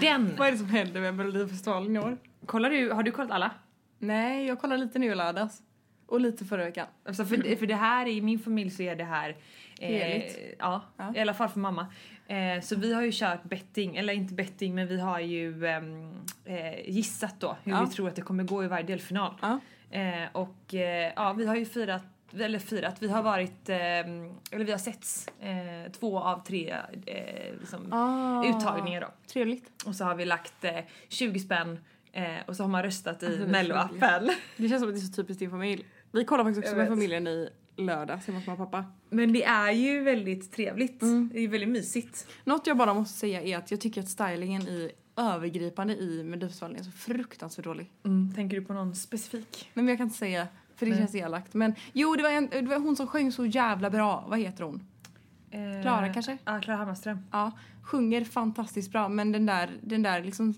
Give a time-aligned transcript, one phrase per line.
[0.00, 0.36] Den!
[0.38, 2.18] Vad är det som händer med Melodifestivalen i år?
[2.46, 3.50] Kollar du, har du kollat alla?
[3.98, 5.62] Nej, jag kollade lite nu i lördags.
[6.06, 6.86] Och lite förra veckan.
[7.06, 9.36] Alltså för, för det här, i min familj så är det här...
[9.80, 10.38] Heligt.
[10.58, 11.12] ja, Ja.
[11.16, 11.86] i alla fall för mamma.
[12.26, 16.12] Eh, så vi har ju kört betting, eller inte betting men vi har ju ehm,
[16.44, 17.84] eh, gissat då hur Ja.
[17.88, 19.34] vi tror att det kommer gå i varje delfinal.
[19.42, 19.60] Ja.
[19.98, 22.02] Eh, och eh, ja, vi har ju firat,
[22.40, 26.74] eller firat, vi har varit, ehm, eller vi har setts eh, två av tre
[27.06, 29.08] eh, liksom, Ah, uttagningar då.
[29.32, 29.82] Trevligt.
[29.86, 31.78] Och så har vi lagt eh, 20 spänn
[32.12, 34.30] eh, och så har man röstat i Alltså, melloappen.
[34.56, 35.86] Det känns som att det är så typiskt din familj.
[36.12, 38.84] Vi kollar faktiskt också med familjen i lördags hemma hos mamma och pappa.
[39.10, 41.02] Men det är ju väldigt trevligt.
[41.02, 41.30] Mm.
[41.32, 42.26] Det är väldigt mysigt.
[42.44, 46.78] Något jag bara måste säga är att jag tycker att stylingen i övergripande i Melodifestivalen
[46.78, 47.92] är så fruktansvärt dålig.
[48.34, 49.70] Tänker du på någon specifik?
[49.74, 51.00] Men jag kan inte säga, för det Nej.
[51.00, 51.54] känns elakt.
[51.54, 54.24] Men jo, det var, en, det var hon som sjöng så jävla bra.
[54.28, 54.86] Vad heter hon?
[55.50, 56.38] Eh, Klara kanske?
[56.44, 57.18] Ja, Klara Hammarström.
[57.32, 60.54] Ja, sjunger fantastiskt bra men den där, den där liksom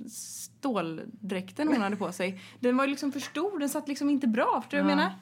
[0.67, 4.61] ståldräkten hon hade på sig, den var liksom för stor, den satt liksom inte bra,
[4.63, 5.03] förstår du vad jag Ja.
[5.03, 5.13] menar?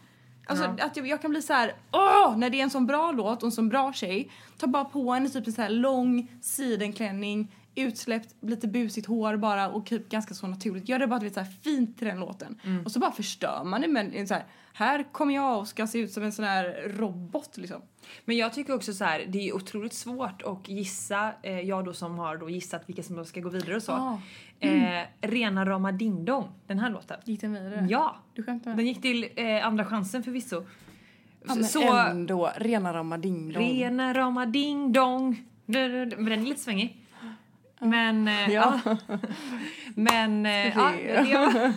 [0.47, 0.84] Alltså Ja.
[0.87, 3.42] att jag, jag kan bli så här, åh, när det är en sån bra låt
[3.42, 7.53] och en sån bra tjej, ta bara på henne typ en så här lång sidenklänning,
[7.75, 10.89] utsläppt, lite busigt hår bara och typ ganska så naturligt.
[10.89, 12.61] Gör det bara vet, så här fint till den låten.
[12.84, 15.86] Och så bara förstör man det med en så här, här kommer jag och ska
[15.86, 17.82] se ut som en sån här robot liksom.
[18.25, 21.93] Men jag tycker också så här, det är otroligt svårt att gissa, eh, jag då
[21.93, 23.93] som har då gissat vilka som ska gå vidare och så.
[23.93, 24.21] Ah.
[24.60, 27.16] Eh, Rena rama ding dong, den här låten.
[27.25, 27.87] Gick den vidare?
[27.91, 28.16] Ja!
[28.34, 30.65] Du skämtar Den gick till eh, andra chansen förvisso.
[31.47, 33.62] Ja, men så, ändå, rena rama ding dong.
[33.62, 35.44] Rena rama ding dong.
[35.66, 37.03] Men den är lite svängig.
[37.84, 38.81] Men, eh, Ja.
[38.84, 38.97] ja.
[39.95, 41.72] Men, eh, ja, det var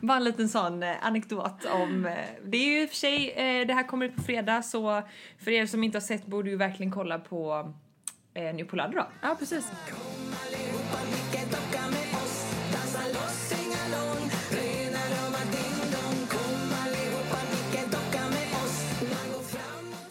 [0.00, 2.02] bara en liten sån eh, anekdot om...
[2.44, 5.02] Det är ju i och för sig, eh, det här kommer ut på fredag så
[5.44, 7.72] för er som inte har sett borde ju verkligen kolla på
[8.34, 9.28] eh, nu på lördag då.
[9.28, 9.72] Ja, precis.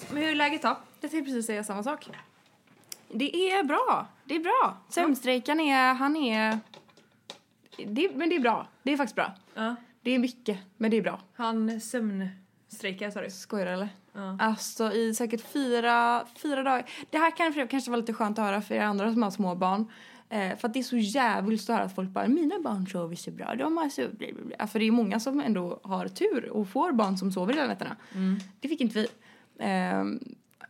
[0.10, 0.78] Men hur är läget då?
[1.02, 2.10] Jag tänkte precis säga samma sak.
[3.10, 4.08] Det är bra.
[4.26, 4.78] Det är bra.
[4.90, 6.60] Sömnstrejkan är, han är...
[7.88, 8.68] Det, men det är bra.
[8.84, 9.32] Det är faktiskt bra.
[9.54, 9.76] Ja.
[10.02, 11.20] Det är mycket, men det är bra.
[11.34, 13.30] Han sömnstrejkar sa du?
[13.30, 13.90] Skojar eller?
[14.14, 14.38] Ja.
[14.42, 16.90] Alltså i säkert fyra, fyra dagar.
[17.10, 19.24] Det här kan för er kanske vara lite skönt att höra för er andra som
[19.24, 19.92] har små barn.
[20.30, 23.16] Eh, för att det är så jävligt att höra att folk bara mina barn sover
[23.16, 23.56] så bra.
[23.56, 24.02] De har så...
[24.02, 27.32] bla, bla, bla." För det är många som ändå har tur och får barn som
[27.32, 27.96] sover hela nätterna.
[28.60, 29.08] Det fick inte vi.
[29.60, 30.04] Eh,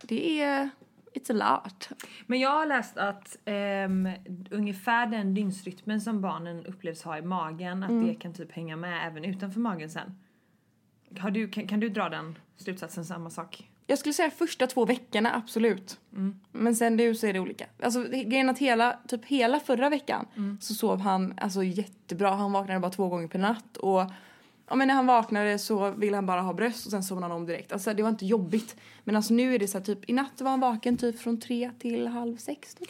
[0.01, 0.69] det är...
[1.15, 1.89] It's a lot.
[2.27, 4.09] Men jag har läst att ehm,
[4.51, 8.07] ungefär den dygnsrytmen som barnen upplevs ha i magen, att Mm.
[8.07, 10.17] det kan typ hänga med även utanför magen sen.
[11.19, 13.69] Har du, kan, kan du dra den slutsatsen samma sak?
[13.87, 15.99] Jag skulle säga första två veckorna, absolut.
[16.51, 17.65] Men sen nu så är det olika.
[17.83, 20.25] Alltså grejen att hela, typ hela förra veckan
[20.61, 22.29] så sov han alltså jättebra.
[22.35, 24.11] Han vaknade bara två gånger per natt och
[24.67, 27.41] ja, men när han vaknade så ville han bara ha bröst och sen somnade han
[27.41, 27.71] om direkt.
[27.71, 28.75] Alltså det var inte jobbigt.
[29.03, 31.39] Men alltså nu är det så här, typ i natt var han vaken typ från
[31.39, 32.89] tre till halv sex typ.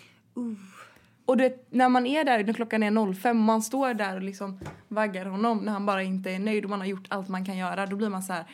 [1.25, 4.15] Och du vet, när man är där när klockan är 05 och man står där
[4.15, 7.27] och liksom vaggar honom när han bara inte är nöjd och man har gjort allt
[7.27, 8.45] man kan göra, då blir man så här.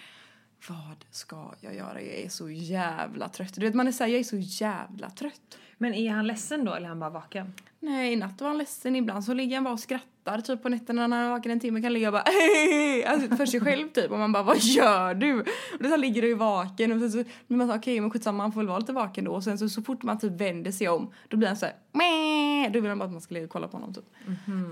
[0.69, 2.01] Vad ska jag göra?
[2.01, 3.53] Jag är så jävla trött.
[3.55, 5.57] Du vet, man är så här, jag är så jävla trött.
[5.77, 7.53] Men är han ledsen då eller är han bara vaken?
[7.79, 8.95] Nej, i natt var han ledsen.
[8.95, 10.11] Ibland så ligger han bara och skrattar
[10.45, 12.23] typ på nätterna när han är vaken en timme kan ligga och bara
[13.07, 15.39] alltså, för sig själv typ och man bara vad gör du?
[15.39, 15.47] Och
[15.79, 18.51] då så ligger du vaken och sen så blir man så okej men skitsamma han
[18.51, 20.89] får väl vara lite vaken då och sen så, så fort man typ vänder sig
[20.89, 22.71] om då blir han så här Mäh!
[22.71, 24.06] då vill han bara att man ska ligga och kolla på honom typ.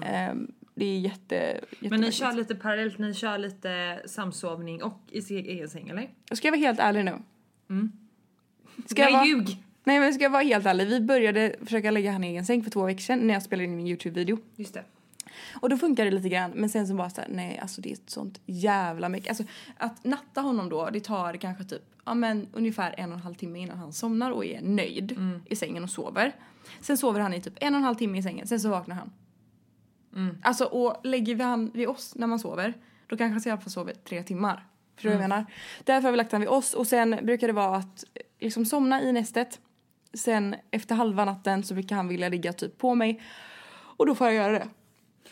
[0.05, 1.89] Ehm, det är jätte, jätte.
[1.89, 6.09] Men ni kör lite parallellt, ni kör lite samsovning och i egen säng eller?
[6.31, 7.13] Ska jag vara helt ärlig nu?
[8.85, 9.27] Ska Nej jag vara...
[9.27, 9.63] ljug!
[9.83, 12.63] Nej men ska jag vara helt ärlig, vi började försöka lägga han i egen säng
[12.63, 14.37] för två veckor sedan när jag spelade in min Youtube-video.
[14.55, 14.83] Just det.
[15.61, 17.89] Och då funkar det lite grann men sen så bara så här, nej alltså det
[17.89, 19.29] är ett sånt jävla mycket.
[19.29, 19.43] Alltså
[19.77, 23.35] att natta honom då, det tar kanske typ, ja men ungefär en och en halv
[23.35, 26.35] timme innan han somnar och är nöjd i sängen och sover.
[26.81, 28.95] Sen sover han i typ en och en halv timme i sängen, sen så vaknar
[28.95, 29.11] han.
[30.43, 32.73] Alltså och lägger vi han vid oss när man sover,
[33.07, 34.65] då kanske han i alla fall sover tre timmar.
[34.95, 35.45] Förstår du vad jag menar?
[35.83, 38.03] Därför har vi lagt han vid oss och sen brukar det vara att
[38.39, 39.59] liksom somna i nästet.
[40.13, 43.21] Sen efter halva natten så brukar han vilja ligga typ på mig.
[43.97, 44.67] Och då får jag göra det.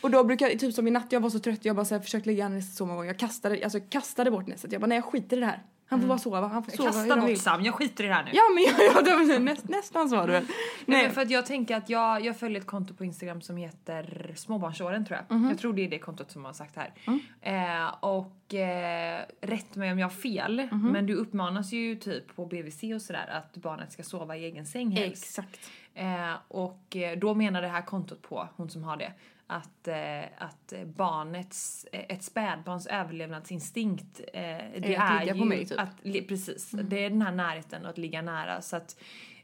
[0.00, 2.02] Och då brukar typ som i natt, jag var så trött, jag bara så här,
[2.02, 3.08] försökt lägga nästet så många gånger.
[3.08, 4.72] Jag kastade, alltså kastade bort nästet.
[4.72, 5.62] Jag bara nej jag skiter i det här.
[5.90, 7.38] Han får bara sova, han får sova Kasta bort.
[7.38, 8.30] Sam, jag skiter i det här nu.
[8.34, 10.42] Ja men jag, jag, var näst, nästan så var det väl.
[10.42, 10.54] Nej.
[10.86, 11.02] Nej.
[11.02, 14.32] men för att jag tänker att jag, jag följer ett konto på Instagram som heter
[14.36, 15.36] småbarnsåren tror jag.
[15.36, 15.48] Mhm.
[15.48, 16.92] Jag tror det är det kontot som har sagt här.
[17.06, 17.20] Mm.
[17.40, 20.92] Eh, och och eh, rätt mig om jag har fel, Mhm.
[20.92, 24.66] men du uppmanas ju typ på BVC och sådär att barnet ska sova i egen
[24.66, 25.24] säng helst.
[25.24, 25.70] Exakt.
[25.94, 29.12] Eh, och eh, då menar det här kontot på, hon som har det,
[29.50, 34.42] att, eh, att barnets, ett spädbarns överlevnadsinstinkt, eh,
[34.78, 35.78] det att är ligga ju på mig, typ.
[35.78, 35.88] Mm.
[35.88, 38.62] att, precis, det är den här närheten och att ligga nära.
[38.62, 38.96] Så att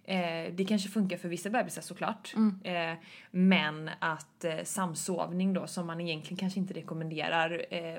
[0.05, 2.35] eh, det kanske funkar för vissa bebisar såklart.
[2.37, 2.61] Mm.
[2.65, 2.99] Eh,
[3.31, 7.99] men att eh, samsovning då, som man egentligen kanske inte rekommenderar, eh,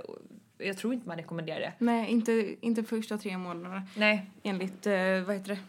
[0.58, 1.74] jag tror inte man rekommenderar det.
[1.78, 3.88] Nej, inte, inte första tre månaderna.
[3.96, 4.94] Nej, Enligt, eh,
[5.26, 5.60] vad heter det?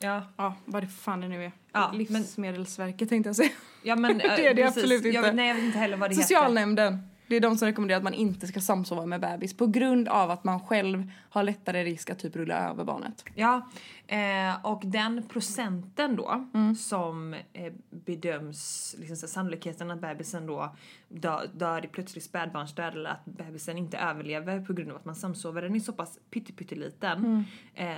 [0.00, 0.22] Ja.
[0.36, 1.52] Ja, vad det fan det nu är.
[1.72, 3.50] Ja, men- Livsmedelsverket tänkte jag säga.
[3.82, 4.76] Ja men Det är det precis.
[4.76, 5.08] absolut inte.
[5.18, 7.09] Jag, nej jag vet inte heller vad det heter.
[7.30, 10.30] Det är de som rekommenderar att man inte ska samsova med bebis på grund av
[10.30, 13.24] att man själv har lättare risk att typ rulla över barnet.
[13.34, 13.68] Ja,
[14.06, 16.74] eh, och den procenten då Mm.
[16.74, 20.76] som eh, bedöms, liksom så sannolikheten att bebisen då
[21.08, 25.14] dör, dör i plötslig spädbarnsdöd eller att bebisen inte överlever på grund av att man
[25.14, 27.44] samsover, den är så pass pytteliten Mm.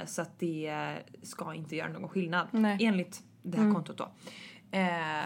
[0.01, 2.73] eh, så att det ska inte göra någon skillnad Nej.
[2.75, 2.89] Mm.
[2.95, 4.09] enligt det här kontot då.
[4.79, 5.25] Eh,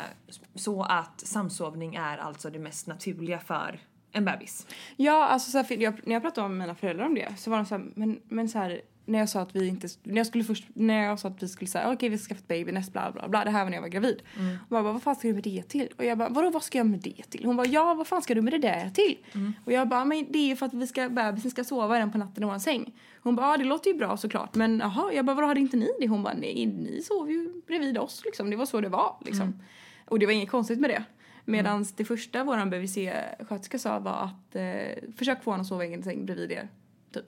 [0.54, 3.80] så att samsovning är alltså det mest naturliga för
[4.16, 4.66] en bebis.
[4.96, 7.56] Ja, alltså så här, jag, när jag pratade med mina föräldrar om det så var
[7.56, 10.26] de så här, men, men så här, när jag sa att vi inte, när jag
[10.26, 12.72] skulle först, när jag sa att vi skulle säga okej vi ska skaffa ett baby
[12.72, 14.22] näst bla bla bla, det här var när jag var gravid.
[14.38, 14.48] Mm.
[14.48, 15.88] Hon bara, vad fan ska du med det till?
[15.98, 17.44] Och jag bara, vadå vad ska jag med det till?
[17.44, 19.18] Hon bara, ja vad fan ska du med det där till?
[19.32, 19.52] Mm.
[19.64, 22.12] Och jag bara, men det är ju för att vi ska, bebisen ska sova den
[22.12, 22.94] på natten i våran säng.
[23.22, 25.76] Hon bara, ja det låter ju bra såklart men jaha, jag bara, vadå hade inte
[25.76, 26.08] ni det?
[26.08, 29.46] Hon bara, nej ni sov ju bredvid oss liksom, det var så det var liksom.
[29.46, 29.58] Mm.
[30.04, 31.04] Och det var inget konstigt med det.
[31.48, 35.88] Medan det första våran BVC-sköterska sa var att eh, försök få honom att sova i
[35.88, 36.68] egen säng bredvid er.
[37.12, 37.24] Typ.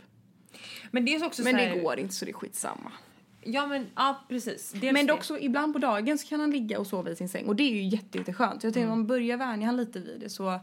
[0.90, 2.92] Men det är också Men här, det går inte så det är skitsamma.
[3.42, 4.72] Ja men ja precis.
[4.72, 5.12] Dels Men det.
[5.12, 7.56] dock så ibland på dagen så kan han ligga och sova i sin säng och
[7.56, 8.64] det är ju jätte, jätteskönt.
[8.64, 10.60] Jag tänker om man börjar vänja han lite vid det så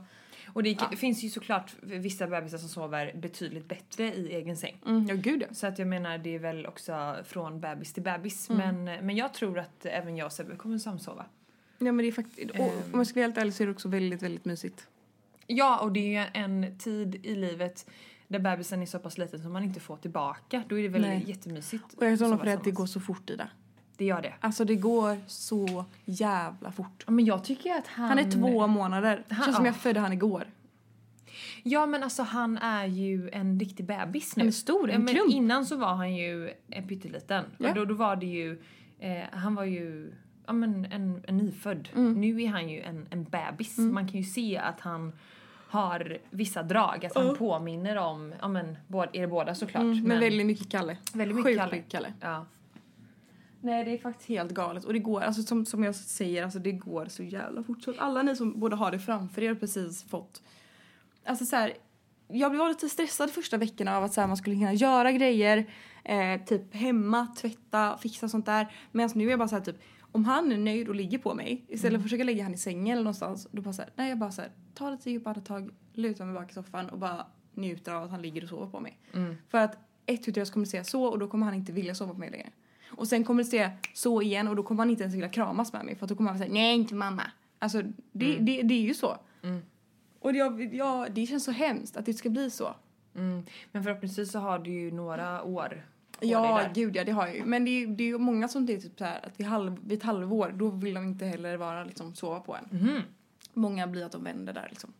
[0.53, 4.81] Och det finns ju såklart vissa bebisar som sover betydligt bättre i egen säng.
[4.85, 5.47] mm, ja gud ja.
[5.53, 8.49] Så att jag menar det är väl också från bebis till bebis.
[8.49, 8.83] Mm.
[8.83, 11.25] Men, men jag tror att även jag och Sebbe kommer samsova.
[11.77, 12.69] Ja men det är faktiskt, och Ehm.
[12.93, 14.87] om jag ska vara helt ärlig så är det också väldigt, väldigt mysigt.
[15.47, 17.89] Ja och det är en tid i livet
[18.27, 20.63] där bebisen är så pass liten som man inte får tillbaka.
[20.69, 21.23] Då är det väl Nej.
[21.27, 21.93] jättemysigt.
[21.97, 23.49] Och jag sova på det att det går så fort Ida.
[23.97, 24.33] Det gör det.
[24.39, 27.03] Alltså det går så jävla fort.
[27.07, 28.09] Ja, Men jag tycker att han...
[28.09, 29.23] Han är två månader.
[29.29, 29.69] Han- känns som ja.
[29.69, 30.47] jag födde han igår.
[31.63, 34.47] Ja men alltså han är ju en riktig bebis nu.
[34.47, 35.33] Är stor, en ja, men klump.
[35.33, 37.45] Innan så var han ju en pytteliten.
[37.57, 37.69] Ja.
[37.69, 38.61] Och då, då var det ju,
[38.99, 40.13] eh, han var ju
[40.47, 41.89] ja, men en, en nyfödd.
[41.95, 42.13] Mm.
[42.13, 43.77] Nu är han ju en, en bebis.
[43.77, 45.11] Man kan ju se att han
[45.67, 49.83] har vissa drag, att han påminner om, ja men båda, er båda såklart.
[49.83, 50.97] Mm, men, väldigt mycket Kalle.
[51.13, 51.75] väldigt mycket Sjukt Kalle.
[51.75, 52.13] mycket Kalle.
[52.21, 52.45] Ja.
[53.61, 56.59] Nej det är faktiskt helt galet och det går, alltså som, som jag säger, alltså
[56.59, 57.83] det går så jävla fort.
[57.83, 60.43] Så alla ni som både har det framför er och precis fått,
[61.25, 61.73] alltså så här,
[62.27, 65.65] jag blev lite stressad första veckorna av att så här, man skulle hinna göra grejer,
[66.03, 68.67] eh, typ hemma, tvätta, fixa sånt där.
[68.91, 69.77] Men nu är jag bara så här, typ,
[70.15, 72.57] om han är nöjd och ligger på mig istället för att försöka lägga han i
[72.57, 75.29] sängen eller någonstans, då bara så här, nej jag bara så här, tar lite djupa
[75.29, 78.67] andetag, lutar mig bak i soffan och bara njuter av att han ligger och sover
[78.67, 78.99] på mig.
[79.13, 79.35] Mm.
[79.49, 82.13] För att ett utav oss kommer säga så och då kommer han inte vilja sova
[82.13, 82.49] på mig längre.
[82.89, 85.73] Och sen kommer det säga så igen och då kommer han inte ens vilja kramas
[85.73, 87.23] med mig för att då kommer han säga nej inte mamma.
[87.59, 87.81] Alltså
[88.11, 89.17] det, det, det är ju så.
[89.43, 89.61] Mm.
[90.19, 92.75] Och jag, jag, det känns så hemskt att det ska bli så.
[93.15, 93.43] Mm.
[93.71, 95.85] Men förhoppningsvis så har du ju några år
[96.19, 97.45] Ja, gud ja, det har jag ju.
[97.45, 99.47] Men det är det är ju många som det är typ så här att vid,
[99.47, 102.79] halv, vid ett halvår då vill de inte heller vara liksom sova på en.
[102.79, 103.01] Mhm.
[103.53, 104.93] Många blir att de vänder där liksom.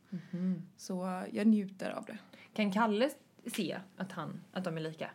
[0.77, 2.17] Så eh, jag njuter av det.
[2.53, 3.09] Kan Kalle
[3.55, 5.09] se att, han, att de är lika?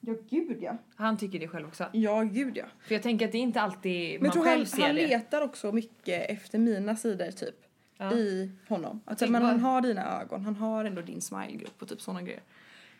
[0.00, 0.76] Ja, gud ja.
[0.96, 1.86] Han tycker det själv också.
[1.92, 2.64] Ja, gud ja.
[2.80, 4.94] För jag tänker att det är inte alltid Men man tror själv han, ser han
[4.94, 5.06] det.
[5.06, 7.54] letar också mycket efter mina sidor typ.
[7.96, 8.12] Ja.
[8.12, 9.00] I honom.
[9.04, 12.22] Alltså, Typ men han har dina ögon, han har ändå din smilegrupp och typ sådana
[12.22, 12.42] grejer.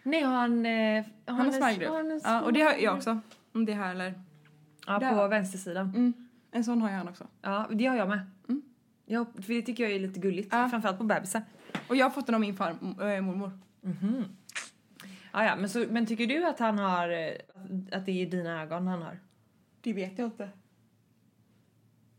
[0.04, 0.66] Nej, har han...
[0.66, 1.88] Eh, Han har smilegrupp.
[1.88, 3.20] har han en Ja, och det har jag smile- också.
[3.52, 4.14] Om det här eller...
[4.87, 5.14] Ja, Där.
[5.14, 5.88] på vänstersidan.
[5.88, 6.12] Mm,
[6.50, 7.26] en sån har jag han också.
[7.42, 8.20] Ja, det har jag med.
[8.49, 8.62] Mm.
[9.06, 10.49] Ja, för det tycker jag är lite gulligt.
[10.52, 10.68] Ja.
[10.68, 11.42] Framförallt på bebisar.
[11.88, 13.58] Och jag har fått den av min far, äh, mormor.
[13.80, 14.25] Mhm.
[15.32, 17.08] Ja, ja, men, så, men tycker du att han har...
[17.08, 17.32] eh,
[17.92, 19.18] Att det är dina ögon han har?
[19.80, 20.49] Det vet jag inte.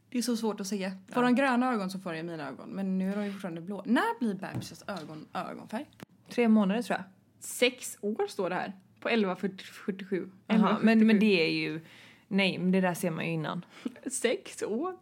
[0.09, 0.89] Det är så svårt att säga.
[0.89, 1.29] Får Ja.
[1.29, 2.69] de gröna ögon så får de mina ögon.
[2.69, 3.83] Men nu är de ju fortfarande blå.
[3.85, 5.85] När blir bebisars ögon ögonfärg?
[6.29, 7.05] Tre månader tror jag.
[7.39, 8.73] Sex år står det här.
[8.99, 10.29] På 1147.
[10.47, 11.81] Jaha, men, men det är ju...
[12.27, 13.65] Nej, men det där ser man ju innan.
[14.11, 14.95] Sex år?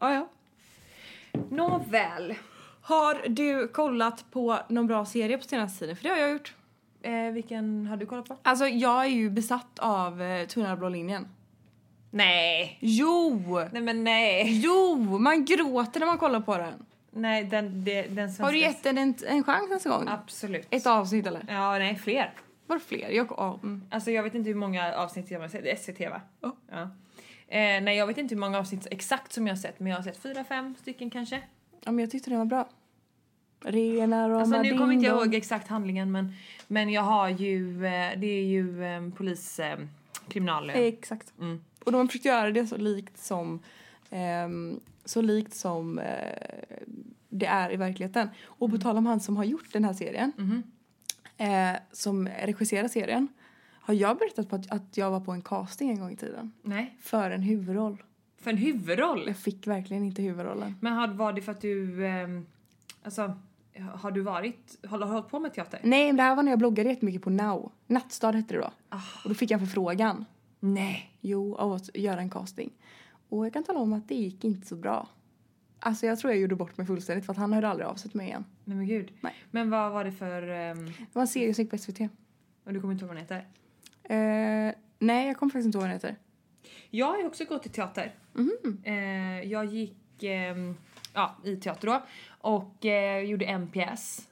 [0.00, 0.28] Ja, ja.
[1.50, 2.34] Nåväl.
[2.82, 5.96] Har du kollat på någon bra serie på senaste tiden?
[5.96, 6.54] För det har jag gjort.
[7.02, 8.36] Eh, vilken har du kollat på?
[8.42, 11.28] Alltså jag är ju besatt av eh, Tunna blå linjen.
[12.10, 12.78] Nej.
[12.80, 13.60] Jo!
[13.72, 14.60] Nej men nej.
[14.64, 14.96] Jo!
[15.18, 16.86] Man gråter när man kollar på den.
[17.14, 18.44] Nej, den, det, den svenska...
[18.44, 20.08] Har du gett den en, en chans nästa gång?
[20.08, 20.66] Absolut.
[20.70, 21.44] Ett avsnitt eller?
[21.48, 22.32] Ja, nej, fler.
[22.66, 23.10] Var fler?
[23.10, 23.82] Jag, ja, mm.
[23.90, 25.62] Alltså jag vet inte hur många avsnitt jag har sett.
[25.62, 26.20] Det är SVT va?
[26.40, 26.56] Ja.
[26.70, 26.82] ja.
[27.48, 29.96] Eh, nej, jag vet inte hur många avsnitt exakt som jag har sett, men jag
[29.98, 31.42] har sett fyra, fem stycken kanske.
[31.84, 32.68] ja, men jag tyckte den var bra.
[33.64, 36.32] Renar och Alltså nu kommer inte jag ihåg exakt handlingen, men,
[36.68, 39.78] men jag har ju, eh, det är ju eh, polis, eh,
[40.28, 40.70] kriminal...
[40.70, 41.32] eh, Exakt.
[41.40, 41.64] Mm.
[41.84, 43.60] Och de har försökt göra det så likt som
[44.10, 46.04] ehm, så likt som eh,
[47.28, 48.28] det är i verkligheten.
[48.44, 50.62] Och på tal om han som har gjort den här serien, Mhm.
[51.36, 53.28] eh, som regisserar serien,
[53.84, 56.52] har jag berättat på att, att jag var på en casting en gång i tiden.
[56.62, 58.02] Nej, För en huvudroll.
[58.40, 59.24] för en huvudroll.
[59.26, 60.74] Jag fick verkligen inte huvudrollen.
[60.80, 62.28] Men har, var det för att du, eh,
[63.02, 63.36] alltså,
[63.94, 65.80] har du varit, har du hållit på med teater?
[65.82, 67.72] Nej, men det här var när jag bloggade jättemycket på Now.
[67.86, 68.70] Nattstad hette det då.
[68.88, 69.00] Ah.
[69.24, 70.24] Och då fick jag en förfrågan.
[70.60, 71.10] Nej.
[71.20, 72.70] Jo, av att göra en casting.
[73.32, 75.08] Och jag kan tala om att det gick inte så bra.
[75.80, 78.10] Alltså jag tror jag gjorde bort mig fullständigt för att han hörde aldrig av sig
[78.10, 78.44] till mig igen.
[78.64, 79.12] Nej men gud.
[79.20, 79.34] Nej.
[79.50, 82.00] Men vad var det för, ehm, Det var en serie som gick på SVT.
[82.64, 83.46] och du kommer inte ihåg vad den heter?
[84.68, 86.16] Eh, nej, jag kommer faktiskt inte ihåg vad den heter.
[86.90, 88.14] Jag har ju också gått i teater.
[88.84, 90.76] Eh, jag gick ehm,
[91.14, 94.28] ja, i teater då och eh, gjorde en pjäs.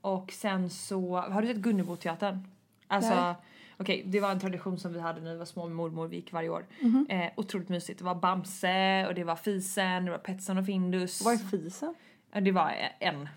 [0.00, 2.46] Och sen så, har du sett Gunneboteatern?
[2.86, 3.34] Alltså, Nej.
[3.82, 6.16] Okej, det var en tradition som vi hade när vi var små med mormor, vi
[6.16, 6.66] gick varje år.
[7.08, 7.98] Eh, otroligt mysigt.
[7.98, 11.22] Det var Bamse och det var Fisen, det var Petson och Findus.
[11.24, 11.94] Vad är fisen?
[12.42, 13.28] Det var en,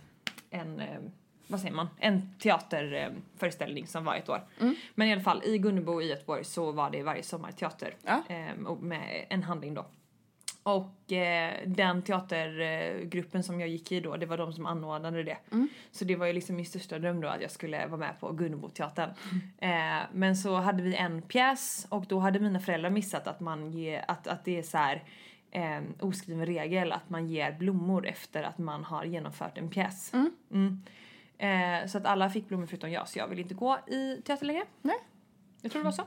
[0.50, 0.88] en eh,
[1.48, 4.42] vad säger man, en teaterföreställning som var ett år.
[4.96, 8.24] Men i alla fall i Gunnebo i Göteborg så var det varje sommar teater Ja.
[8.30, 9.86] eh, med en handling då.
[10.66, 15.38] Och eh, den teatergruppen som jag gick i då, det var de som anordnade det.
[15.92, 18.32] Så det var ju liksom min största dröm då att jag skulle vara med på
[18.32, 19.10] Gunneboteatern.
[19.58, 23.72] Eh, men så hade vi en pjäs och då hade mina föräldrar missat att man
[23.72, 25.04] ger, att, att det är så här
[25.52, 30.14] eh, oskriven regel att man ger blommor efter att man har genomfört en pjäs.
[30.50, 30.82] Mm.
[31.38, 34.46] Eh, så att alla fick blommor förutom jag, så jag vill inte gå i teater
[34.46, 34.64] längre.
[34.82, 34.98] Nej.
[35.62, 36.04] Jag tror det var så.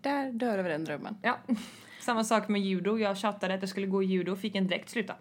[0.00, 1.16] Där dör över den drömmen.
[1.22, 1.38] Ja.
[2.04, 2.98] Samma sak med judo.
[2.98, 5.14] Jag tjatade att jag skulle gå i judo och fick en direkt sluta.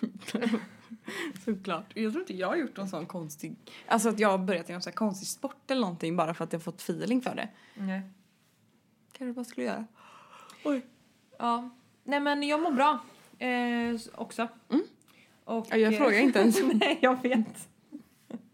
[1.44, 1.84] Såklart.
[1.94, 3.56] Jag tror inte jag har gjort någon sån konstig...
[3.86, 6.52] Alltså att jag har börjat i någon sån konstig sport eller någonting bara för att
[6.52, 7.48] jag fått feeling för det.
[7.74, 8.02] Nej.
[9.12, 9.86] Kanske bara skulle göra.
[10.64, 10.86] Oj.
[11.38, 11.70] Ja.
[12.04, 12.98] Nej men jag mår bra.
[13.38, 14.48] Eh, också.
[15.44, 16.62] Och, Ja, jag frågar inte ens.
[16.74, 17.68] Nej, jag vet.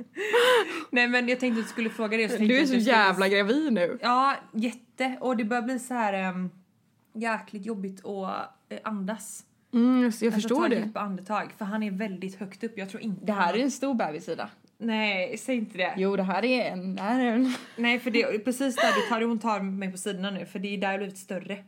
[0.91, 2.37] Nej men jag tänkte att du skulle fråga det.
[2.39, 3.99] Du är så skulle- jävla gravid nu.
[4.03, 5.19] Ja, jätte.
[5.21, 6.51] Och det börjar bli så här um,
[7.21, 9.45] jäkligt jobbigt att eh, andas.
[9.75, 10.77] Mm, jag Alltså, förstår ta det.
[10.81, 11.53] djupa andetag.
[11.59, 12.73] För han är väldigt högt upp.
[12.79, 14.51] Jag tror inte Det här är en stor bebis Ida.
[14.79, 15.95] Nej, säg inte det.
[15.97, 16.95] Jo, det här är en...
[16.97, 17.55] Det här är en...
[17.77, 20.47] Nej, för det är precis där du tar, hon tar mig på sidorna nu.
[20.47, 21.65] För det är där jag blivit större.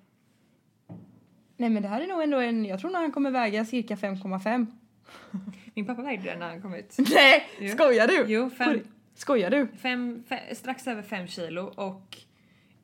[1.57, 2.65] Nej, men det här är nog ändå en...
[2.65, 4.67] Jag tror nog han kommer väga cirka 5,5.
[5.75, 6.97] Min pappa vägde den när han kom ut.
[7.15, 7.69] Nej, Jo.
[7.73, 8.25] skojar du?
[8.29, 8.81] Jo, fem,
[9.15, 9.69] Skojar du?
[9.83, 12.17] fem, fe- strax över fem kilo och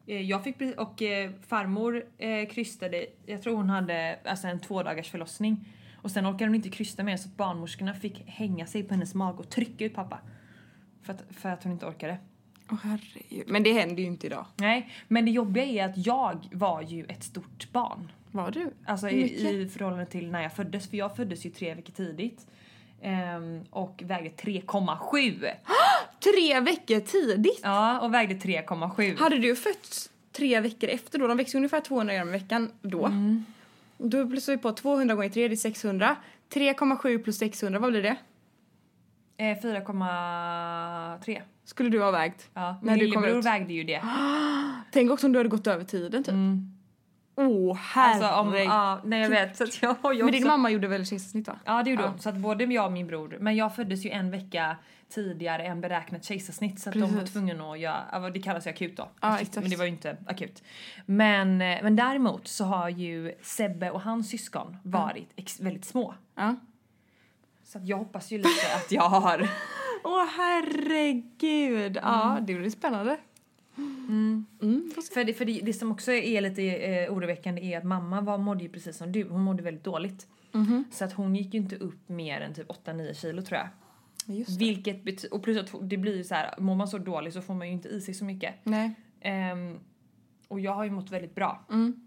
[0.06, 5.10] jag fick och eh, farmor eh, krystade, jag tror hon hade alltså en två dagars
[5.10, 8.94] förlossning och sen orkade hon inte krysta mer så att barnmorskorna fick hänga sig på
[8.94, 10.18] hennes mage och trycka ut pappa.
[11.02, 12.18] För att, för att hon inte orkade.
[12.70, 13.44] Åh herregud.
[13.46, 14.46] Men det händer ju inte idag.
[14.56, 18.12] Nej, men det jobbiga är att jag var ju ett stort barn.
[18.30, 18.70] Var du?
[18.86, 22.46] Alltså i, i förhållande till när jag föddes, för jag föddes ju tre veckor tidigt.
[23.02, 25.50] Ehm, och vägde 3,7.
[26.32, 27.60] Tre veckor tidigt?
[27.62, 29.18] Ja, och vägde 3,7.
[29.18, 31.26] Hade du fötts tre veckor efter då?
[31.26, 33.10] De växer ungefär 200 gram i veckan då.
[33.98, 36.16] Då plussar vi på 200 gånger 3, det är 600.
[36.54, 38.16] 3,7 plus 600, vad blir det?
[39.38, 41.42] Eh, 4,3.
[41.64, 42.48] Skulle du ha vägt?
[42.54, 44.02] Ja, När min du kom lillebror vägde ju det.
[44.92, 46.34] Tänk också om du hade gått över tiden typ.
[47.38, 48.68] Åh Alltså om, herregud.
[48.70, 49.56] ja, nej jag vet.
[49.56, 51.56] Så att jag har ju Men din också, mamma gjorde väl kejsarsnitt va?
[51.64, 52.08] ja det gjorde Ja.
[52.08, 52.18] hon.
[52.18, 54.76] Så att både jag och min bror, men jag föddes ju en vecka
[55.08, 57.32] tidigare än beräknat kejsarsnitt så att de var Precis.
[57.32, 59.08] tvungna att göra, det kallas ju akut då.
[59.20, 60.62] Ja, Akut, men det var ju inte akut.
[61.06, 66.14] Men, eh, men däremot så har ju Sebbe och hans syskon varit ex- väldigt små.
[66.34, 66.56] Ja.
[67.64, 69.48] Så att jag hoppas ju lite att jag har...
[70.04, 71.98] Åh herregud.
[72.02, 73.16] Ja, det blir spännande.
[73.78, 74.46] Mm,
[74.94, 75.14] se.
[75.14, 78.38] För, det, för det, det som också är lite eh, oroväckande är att mamma var,
[78.38, 80.26] mådde ju precis som du, hon mådde väldigt dåligt.
[80.52, 80.84] Mhm.
[80.92, 83.68] Så att hon gick ju inte upp mer än typ 8-9 kilo tror jag.
[84.58, 87.54] Vilket bety- och plus att det blir så här, mår man så dåligt så får
[87.54, 88.54] man ju inte i sig så mycket.
[88.62, 88.94] Nej.
[89.20, 89.78] Ehm,
[90.48, 91.64] och jag har ju mått väldigt bra.
[91.70, 92.06] Mm.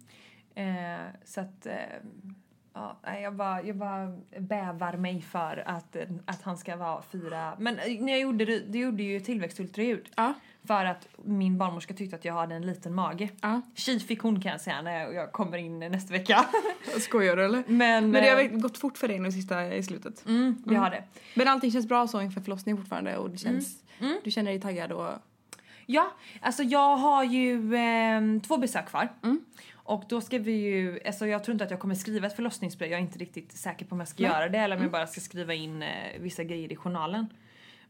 [0.56, 2.36] Eh, så att, ehm,
[2.74, 5.96] Ja, jag bara, jag bara bävar mig för att,
[6.26, 7.56] att han ska vara fyra.
[7.60, 10.10] Men eh, när jag gjorde det, det gjorde ju tillväxtultraljud.
[10.18, 10.34] Ja.
[10.68, 13.30] För att min barnmorska tyckte att jag hade en liten mage.
[13.42, 13.62] Ja.
[13.76, 16.46] Tji fick hon kan jag säga när jag, kommer in nästa vecka.
[17.00, 17.64] Skojar du eller?
[17.68, 20.26] Men, Men det har eh, gått fort för dig nu sista i slutet?
[20.28, 21.04] mm, vi har det.
[21.36, 24.18] Men allting känns bra så inför förlossning fortfarande och det känns, Mm.
[24.24, 25.10] du känner dig taggad och...
[25.86, 26.12] Ja,
[26.42, 29.10] alltså jag har ju eh, två besök kvar.
[29.24, 29.42] Mm.
[29.74, 32.92] Och då ska vi ju, alltså jag tror inte att jag kommer skriva ett förlossningsbrev,
[32.92, 34.30] jag är inte riktigt säker på om jag ska Nej.
[34.32, 34.40] Mm.
[34.42, 35.90] göra det eller om jag bara ska skriva in eh,
[36.20, 37.28] vissa grejer i journalen.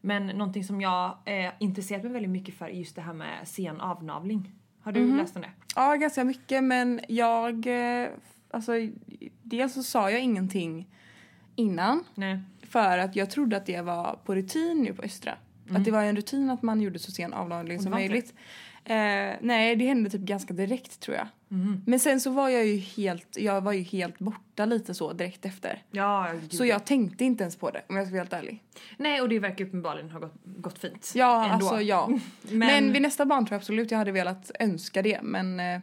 [0.01, 3.47] Men någonting som jag eh, intresserat mig väldigt mycket för är just det här med
[3.47, 4.51] sen avnavling.
[4.81, 5.17] Har du Mhm.
[5.17, 5.51] läst om det?
[5.75, 7.67] Ja, ganska mycket men jag...
[8.03, 8.07] eh,
[8.51, 8.71] Alltså,
[9.43, 10.87] dels så sa jag ingenting
[11.55, 12.39] innan Nej.
[12.61, 15.33] för att jag trodde att det var på rutin nu på Östra.
[15.71, 18.33] Att det var en rutin att man gjorde så sen avlagring Och som möjligt.
[18.85, 18.95] Eh,
[19.41, 21.27] nej, det hände typ ganska direkt tror jag.
[21.51, 21.83] Mhm.
[21.85, 25.45] Men sen så var jag ju helt, jag var ju helt borta lite så direkt
[25.45, 25.83] efter.
[25.91, 26.53] Ja, gud.
[26.53, 28.63] Så jag tänkte inte ens på det om jag ska vara helt ärlig.
[28.97, 31.11] Nej, och det verkar uppenbarligen ha gått, gått fint.
[31.15, 31.53] Ja, ändå.
[31.53, 32.07] alltså ja.
[32.41, 35.79] Men, Men, vid nästa barn tror jag absolut jag hade velat önska det men eh,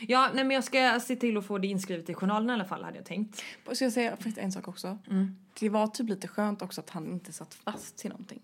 [0.00, 2.64] ja, nej, men jag ska se till att få det inskrivet i journalen i alla
[2.64, 3.42] fall hade jag tänkt.
[3.72, 4.98] Ska jag säga en sak också?
[5.10, 5.36] Mm.
[5.60, 8.42] Det var typ lite skönt också att han inte satt fast till någonting.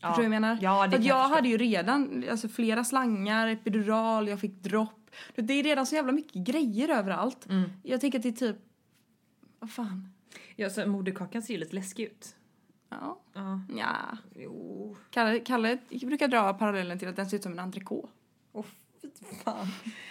[0.00, 0.08] Ja.
[0.08, 0.58] Förstår du vad jag menar?
[0.60, 5.10] Ja, det För jag jag hade ju redan alltså, flera slangar, epidural, jag fick dropp.
[5.34, 7.46] Det är redan så jävla mycket grejer överallt.
[7.50, 7.70] Mm.
[7.82, 8.56] Jag tänker att det är typ...
[9.58, 10.12] Vad fan?
[10.56, 12.34] Ja, så moderkakan ser ju lite läskig ut.
[12.88, 13.20] Ja.
[13.34, 13.60] Ja.
[13.76, 14.18] ja.
[14.36, 14.96] Jo.
[15.10, 18.08] Kalle, Kalle brukar dra parallellen till att den ser ut som en entrecote.
[19.02, 19.66] Fy fan.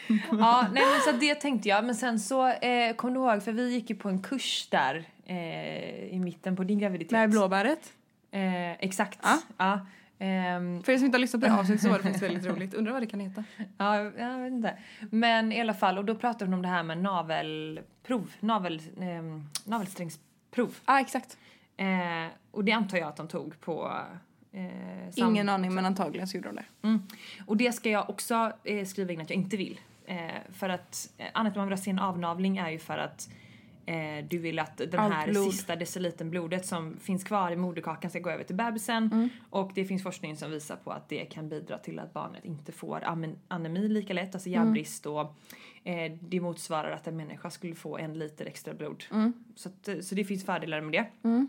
[0.39, 1.86] ja, nej men så det tänkte jag.
[1.86, 5.06] Men sen så eh, kom du ihåg, för vi gick ju på en kurs där
[5.25, 7.12] eh, i mitten på din graviditet.
[7.12, 7.94] Med blåbäret.
[8.38, 9.20] Eh, exakt.
[9.24, 9.39] Ja.
[9.58, 9.80] Ja.
[10.19, 12.45] Ehm, För er som inte har lyssnat på det avsnittet så var det faktiskt väldigt
[12.56, 12.73] roligt.
[12.73, 13.43] Undrar vad det kan heta.
[13.78, 14.78] ja, jag vet inte.
[15.12, 18.32] Men i alla fall, och då pratade hon om det här med navelprov.
[18.39, 20.76] Navel, ehm, navelsträngsprov.
[20.86, 21.38] Ja, ah, exakt.
[21.78, 21.88] Eh,
[22.52, 23.91] och det antar jag att de tog på
[24.52, 26.88] eh, sam- Ingen aning men antagligen så gjorde de det.
[26.88, 27.02] Mm.
[27.45, 29.80] Och det ska jag också eh, skriva in att jag inte vill.
[30.06, 30.17] Eh,
[30.54, 33.30] för att eh, anledningen till att man vill ha sen avnavling är ju för att
[33.88, 35.52] eh, du vill att den Allt här blod.
[35.54, 39.10] sista decilitern blodet som finns kvar i moderkakan ska gå över till bebisen.
[39.13, 39.30] Mm.
[39.50, 42.71] Och det finns forskning som visar på att det kan bidra till att barnet inte
[42.71, 43.04] får
[43.47, 44.60] anemi lika lätt, alltså Mm.
[44.60, 45.36] järnbrist och
[45.84, 49.04] eh, det motsvarar att en människa skulle få en liter extra blod.
[49.12, 49.34] Mm.
[49.56, 51.28] Så, att, eh, så det finns fördelar med det.
[51.30, 51.47] Mm.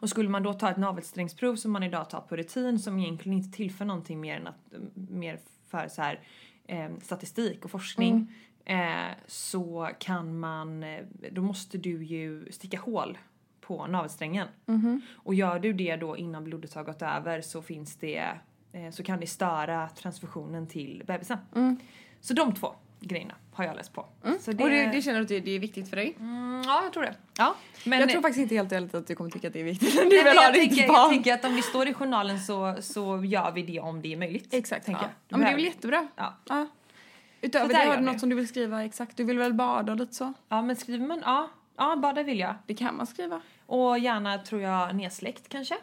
[0.00, 3.38] Och skulle man då ta ett navelsträngsprov som man idag tar på rutin som egentligen
[3.38, 6.20] inte tillför någonting mer än att mer för så här
[6.66, 8.32] eh, statistik och forskning
[8.64, 13.18] eh, så kan man, eh, då måste du ju sticka hål
[13.60, 14.48] på navelsträngen.
[14.66, 15.02] Mhm.
[15.14, 18.24] Och gör du det då innan blodet har gått över så finns det,
[18.72, 21.38] eh, så kan det störa transfusionen till bebisen.
[21.54, 21.76] Mm.
[22.20, 24.06] Så de två grejerna har jag läst på.
[24.40, 26.16] Så Och det, det känner du att det, det är viktigt för dig?
[26.20, 27.14] Mm, ja, jag tror det.
[27.38, 29.64] Ja, men, jag tror faktiskt inte helt ärligt att du kommer tycka att det är
[29.64, 29.92] viktigt.
[29.92, 31.10] Du Nej, vill men ha jag, ditt tänker, jag barn.
[31.10, 34.16] tänker att om det står i journalen så, så gör vi det om det är
[34.16, 34.54] möjligt.
[34.54, 34.88] Exakt.
[34.88, 34.92] ja.
[34.92, 35.10] jag.
[35.28, 36.08] ja men det är väl jättebra.
[36.16, 36.34] Ja.
[36.48, 36.66] Ja.
[37.44, 39.16] Utöver det har du något som du vill skriva exakt.
[39.16, 40.32] Du vill väl bada och lite så?
[40.48, 42.54] Ja, men skriver man, ja, ja, bada vill jag.
[42.66, 43.40] Det kan man skriva.
[43.66, 45.76] Och gärna tror jag nedsläckt kanske.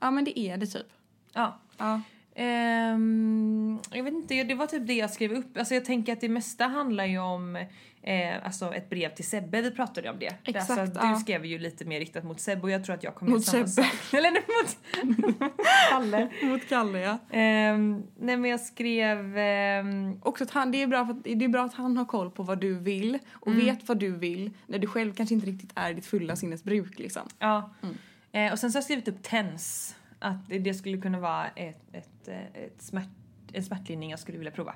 [0.00, 0.86] Ja men det är det typ.
[1.32, 1.58] Ja.
[1.78, 2.00] Ja.
[2.34, 5.56] Ehm, jag vet inte, det var typ det jag skrev upp.
[5.58, 7.56] Alltså jag tänker att det mesta handlar ju om
[8.02, 10.34] eh, alltså ett brev till Sebbe, vi pratade om det.
[10.44, 11.16] Exakt, alltså, du ja.
[11.16, 13.66] skrev ju lite mer riktat mot Sebbe och jag tror att jag kommer Mot göra
[13.66, 13.88] samma Sebbe.
[13.88, 14.14] sak.
[14.14, 15.52] Eller mot
[15.90, 16.28] Kalle.
[16.42, 17.18] Mot Kalle ja.
[17.30, 19.38] Ehm, nej men jag skrev...
[19.38, 22.04] ehm, Också att han, det, är bra för att, det är bra att han har
[22.04, 23.66] koll på vad du vill och Mm.
[23.66, 27.22] vet vad du vill när du själv kanske inte riktigt är ditt fulla sinnesbruk liksom.
[27.38, 27.70] Ja.
[27.82, 27.94] Mm.
[28.32, 29.96] Eh, och sen så har jag skrivit upp TENS.
[30.24, 33.08] Att det- skulle kunna vara ett, ett, ett smärt,
[33.52, 34.74] en smärtlindring jag skulle vilja prova.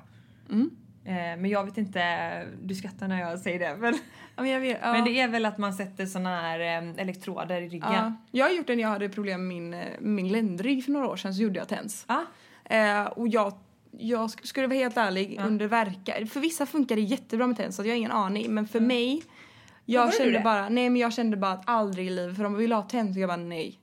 [0.49, 0.69] Mm.
[1.05, 3.77] Eh, men jag vet inte, du skrattar när jag säger det.
[3.77, 3.93] Men,
[4.35, 4.91] Ja, men vet, ja.
[4.93, 7.91] men det är väl att man sätter såna här eh, elektroder i ryggen.
[7.93, 8.13] ja.
[8.31, 11.07] Jag har gjort det när jag hade problem med min, eh, min ländrygg för några
[11.07, 12.05] år sedan så gjorde jag TENS.
[12.65, 13.53] Eh, och jag,
[13.91, 17.75] jag sk- skulle vara helt ärlig, under verka, för vissa funkar det jättebra med TENS
[17.75, 19.23] så jag har ingen aning men för mig,
[19.85, 22.71] jag kände bara, nej men jag kände bara att aldrig i livet för de vill
[22.71, 23.79] ha TENS och jag bara nej.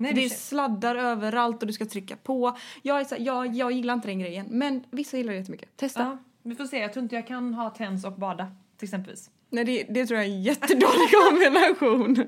[0.00, 2.56] Nej, det är sladdar överallt och du ska trycka på.
[2.82, 5.76] Jag, är så, här, jag, jag gillar inte den grejen men vissa gillar det jättemycket.
[5.76, 6.00] Testa.
[6.00, 8.46] ja, vi får se, jag tror inte jag kan ha TENS och bada
[8.78, 9.30] till exempelvis.
[9.50, 12.26] Nej det, det tror jag är en jättedålig kombination.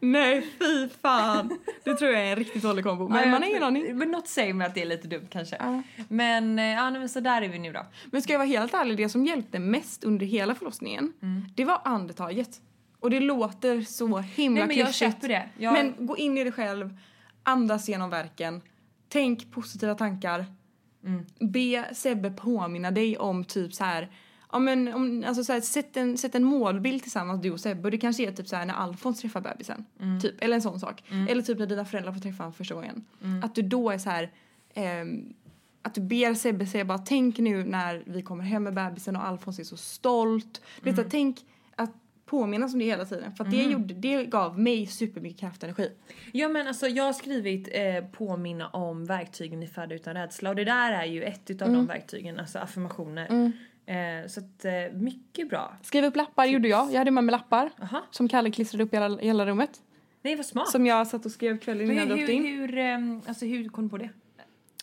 [0.00, 1.58] nej fy fan.
[1.84, 3.08] Det tror jag är en riktigt dålig kombo.
[3.08, 3.98] Men Ja, man har ingen aning.
[3.98, 5.56] Men något säger mig att det är lite dumt kanske.
[5.60, 5.82] Ja.
[6.08, 7.86] Men, eh, ja, men så där är vi nu då.
[8.10, 11.42] Men ska jag vara helt ärlig, det som hjälpte mest under hela förlossningen, Mm.
[11.56, 12.60] det var andetaget.
[13.00, 15.48] Och det låter så himla Nej men jag köper det.
[15.58, 16.98] Jag, Men gå in i dig själv,
[17.42, 18.62] andas genom verken,
[19.08, 20.44] tänk positiva tankar.
[21.04, 21.26] Mm.
[21.38, 24.10] Be Sebbe påminna dig om typ så här
[24.52, 27.82] Ja men om, alltså så här, sätt, en, sätt en målbild tillsammans du och Sebbe
[27.82, 29.84] och det kanske är typ så här när Alfons träffar bebisen.
[30.22, 31.02] Typ, eller en sån sak.
[31.28, 33.04] Eller typ när dina föräldrar får träffa honom första gången.
[33.42, 34.30] Att du då är så här
[34.74, 35.34] ehm,
[35.82, 39.26] att du ber Sebbe säga bara tänk nu när vi kommer hem med bebisen och
[39.26, 40.60] Alfons är så stolt.
[40.80, 41.44] Du vet, så här, tänk att
[42.30, 45.64] påminnas om det hela tiden för att det, gjorde, det gav mig supermycket kraft och
[45.64, 45.92] energi.
[46.32, 50.56] Ja men alltså jag har skrivit eh, påminna om verktygen i Föda utan rädsla och
[50.56, 53.52] det där är ju ett utav de verktygen, alltså affirmationer.
[53.86, 55.76] Eh, så att eh, mycket bra.
[55.82, 56.92] Skriv upp lappar gjorde jag.
[56.92, 58.02] Jag hade med mig lappar Aha.
[58.10, 59.70] som Kalle klistrade upp i hela, i hela rummet.
[60.22, 60.70] Nej vad smart.
[60.70, 62.60] Som jag satt och skrev kvällen innan jag hur, åkte hur, in.
[62.60, 64.10] hur, ehm, alltså hur kom du på det?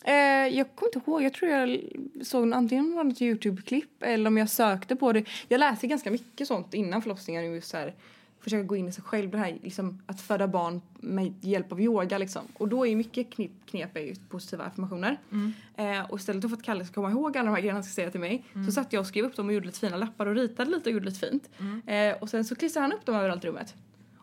[0.08, 1.80] Eh, jag kommer inte ihåg, jag tror jag
[2.22, 5.24] såg antingen var ett Youtube-klipp eller om jag sökte på det.
[5.48, 7.94] Jag läste ganska mycket sånt innan förlossningen och just så här,
[8.40, 11.80] försöka gå in i sig själv, det här liksom, att föda barn med hjälp av
[11.80, 12.42] yoga liksom.
[12.54, 15.18] Och då är mycket knep, knep är ju positiva affirmationer.
[15.76, 17.92] Eh, och istället för att Kalle ska komma ihåg alla de här grejerna han ska
[17.94, 20.26] säga till mig så satt jag och skrev upp dem och gjorde lite fina lappar
[20.26, 21.48] och ritade lite och gjorde lite fint.
[21.86, 23.74] Eh, och sen så klistrade han upp dem överallt i rummet.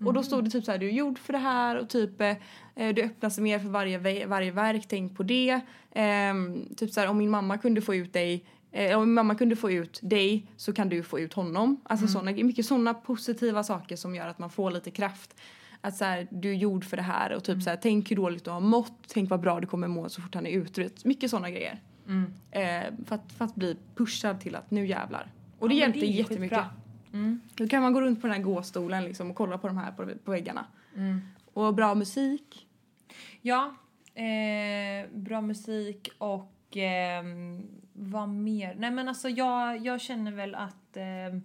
[0.06, 2.22] Och då stod det typ så här, du är gjord för det här och typ
[2.22, 2.36] eh,
[2.76, 5.60] du öppnar sig mer för varje, varje verk, tänk på det.
[5.92, 9.36] Ehm, typ så här, om min mamma kunde få ut dig, eh, om min mamma
[9.36, 11.82] kunde få ut dig så kan du få ut honom.
[11.84, 15.36] Alltså såna, mycket sådana positiva saker som gör att man får lite kraft.
[15.82, 18.16] Att så här, du är gjord för det här och typ så här, tänk hur
[18.16, 20.90] dåligt du har mått, tänk vad bra du kommer må så fort han är ute.
[21.04, 21.80] Mycket sådana grejer.
[22.52, 22.62] Eh,
[23.06, 25.32] för, att, för att bli pushad till att nu jävlar.
[25.60, 26.58] Och det Ja, hjälpte det jättemycket.
[26.58, 26.70] skitbra.
[27.16, 27.42] Mm.
[27.56, 29.92] Då kan man gå runt på den här gåstolen liksom och kolla på de här
[29.92, 30.66] på, på väggarna.
[30.96, 31.22] Mm.
[31.54, 32.68] Och bra musik.
[33.42, 33.76] Ja,
[34.14, 38.76] eh, bra musik och ehm, vad mer?
[38.76, 41.42] Nej men alltså jag, jag känner väl att ehm,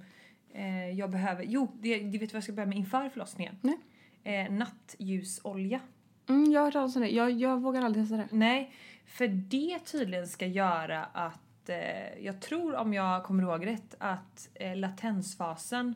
[0.53, 3.57] eh, jag behöver, jo, det, du vet vad jag ska börja med inför förlossningen?
[3.61, 3.79] Nej.
[4.25, 5.81] Eh, nattljusolja.
[6.29, 7.09] Mm, jag har hört talas om det.
[7.09, 8.29] Jag, jag vågar aldrig testa det.
[8.31, 8.75] Nej,
[9.07, 14.49] för det tydligen ska göra att, eh, jag tror om jag kommer ihåg rätt, att
[14.55, 15.95] eh, latensfasen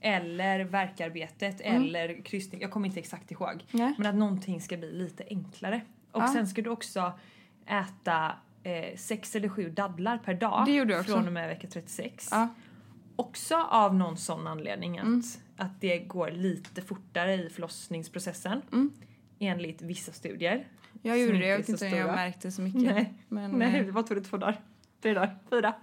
[0.00, 3.64] eller verkarbetet eller kryssning, jag kommer inte exakt ihåg.
[3.70, 3.94] Nej.
[3.98, 5.80] Men att någonting ska bli lite enklare.
[6.12, 6.28] Och Ja.
[6.32, 7.12] sen ska du också
[7.66, 10.66] äta eh, sex eller sju dadlar per dag.
[10.66, 11.04] Det.
[11.06, 12.28] Från och med vecka 36.
[12.30, 12.48] Ja.
[13.16, 18.62] Också av någon sån anledning att, att det går lite fortare i förlossningsprocessen.
[18.72, 18.92] Mm.
[19.38, 20.66] Enligt vissa studier.
[21.02, 21.46] Jag gjorde det.
[21.46, 22.82] Jag vet inte om jag märkte så mycket.
[22.82, 23.14] Nej.
[23.28, 24.24] Men, Nej, eh, vad tog det?
[24.24, 24.60] Två dagar?
[25.06, 25.36] Tre dagar?
[25.50, 25.74] Fyra?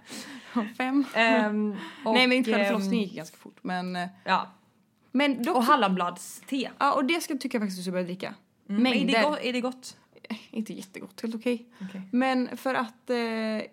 [0.76, 1.04] fem.
[1.14, 3.56] Ehm, och, Nej men inte själva ehm, förlossningen gick ganska fort.
[3.62, 4.46] Men, eh, Ja.
[5.12, 6.56] men dock, Och hallonbladste.
[6.78, 8.34] ja, och det ska, tycker jag faktiskt du ska börja dricka.
[8.68, 8.86] Mm.
[8.86, 9.12] Är, Mängder.
[9.22, 9.96] det go- är det gott?
[10.50, 11.66] Inte jättegott, helt okej.
[11.82, 12.02] Okej.
[12.12, 13.16] Men för att eh,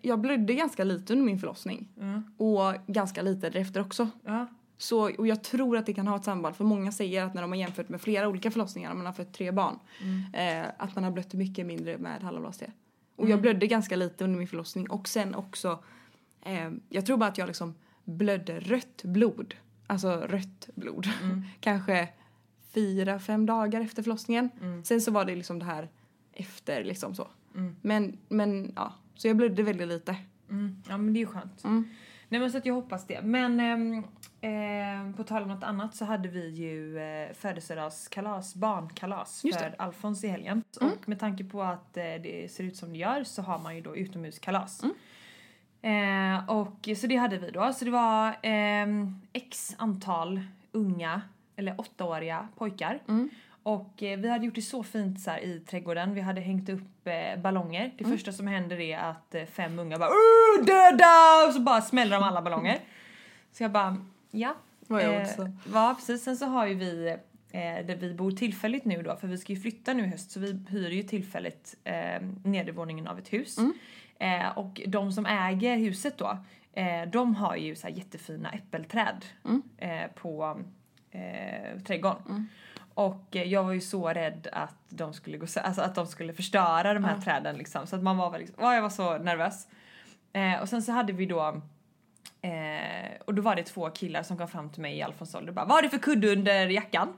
[0.01, 1.87] jag blödde ganska lite under min förlossning.
[1.97, 2.23] Mm.
[2.37, 4.07] Och ganska lite därefter också.
[4.25, 4.47] Ja.
[4.77, 7.41] Så, och jag tror att det kan ha ett samband för många säger att när
[7.41, 9.79] de har jämfört med flera olika förlossningar, när man har fött tre barn,
[10.33, 12.71] eh, att man har blött mycket mindre med hallonbladste.
[13.21, 15.84] Och jag blödde ganska lite under min förlossning och sen också,
[16.45, 19.55] eh, jag tror bara att jag liksom blödde rött blod.
[19.88, 21.07] Alltså rött blod.
[21.60, 22.10] Kanske
[22.73, 24.49] fyra, fem dagar efter förlossningen.
[24.84, 25.89] Sen så var det liksom det här
[26.34, 27.27] efter liksom så.
[27.81, 30.15] Men, men ja, så jag blödde väldigt lite.
[30.49, 30.84] Mm.
[30.89, 31.63] Ja men det är ju skönt.
[32.32, 32.39] Mm.
[32.39, 33.22] Nej men så att jag hoppas det.
[33.22, 33.60] Men
[34.41, 39.76] ehm, på tal om något annat så hade vi ju eh, födelsedagskalas, barnkalas Just för
[39.78, 40.63] Alfons i helgen.
[40.82, 43.76] Och med tanke på att eh, det ser ut som det gör så har man
[43.76, 44.84] ju då utomhuskalas.
[45.82, 47.74] Eh, och så det hade vi då.
[47.74, 50.41] Så det var ehm, x antal
[50.72, 51.22] unga,
[51.56, 53.00] eller åttaåriga pojkar.
[53.63, 56.13] Och eh, vi hade gjort det så fint så här, i trädgården.
[56.13, 57.91] Vi hade hängt upp eh, ballonger.
[57.97, 61.47] Det första som händer är att eh, fem unga bara "Åh, döda!
[61.47, 62.78] Och så bara smäller de alla ballonger.
[63.52, 63.97] så jag bara,
[64.32, 64.56] ja.
[64.88, 65.52] Var jag Eh, också.
[65.74, 67.10] Ja precis, sen så har ju vi
[67.52, 70.32] eh, där vi bor tillfälligt nu då, för vi ska ju flytta nu i höst
[70.32, 73.58] så vi hyr ju tillfälligt eh, nedervåningen av ett hus.
[74.19, 76.38] Eh, och de som äger huset då,
[76.74, 79.26] eh, de har ju så jättefina äppelträd
[79.78, 80.60] eh, på
[81.12, 82.47] eh, trädgården.
[82.93, 86.34] Och eh, jag var ju så rädd att de skulle gå alltså att de skulle
[86.34, 87.88] förstöra de här träden liksom.
[87.88, 89.67] Så att man var väl liksom, åh, jag var så nervös.
[90.34, 91.62] Eh, och sen så hade vi då
[92.43, 95.49] Eh, och då var det två killar som kom fram till mig i Alfons ålder
[95.49, 97.13] och bara Vad har du för kudde under jackan?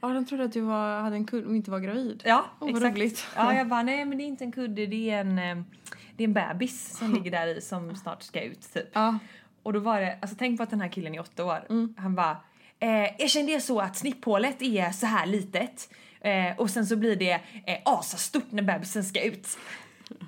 [0.00, 2.22] Ja, de trodde att du var, hade en kull och inte var gravid.
[2.24, 2.96] Ja, vad exakt.
[2.96, 3.26] roligt.
[3.36, 5.64] Ja, jag bara nej men det är inte en kudde, det är en, eh,
[6.16, 8.88] det är en bebis som ligger där i som snart ska ut typ.
[8.92, 9.18] Ja.
[9.62, 11.66] Och då var det, alltså tänk på att den här killen är åtta år.
[11.70, 11.94] Mm.
[11.98, 12.36] Han bara
[12.80, 15.88] eh, Erkänn det är så att snipphålet är så här litet
[16.20, 17.32] eh, och sen så blir det
[17.66, 19.58] eh, asastort när bebisen ska ut.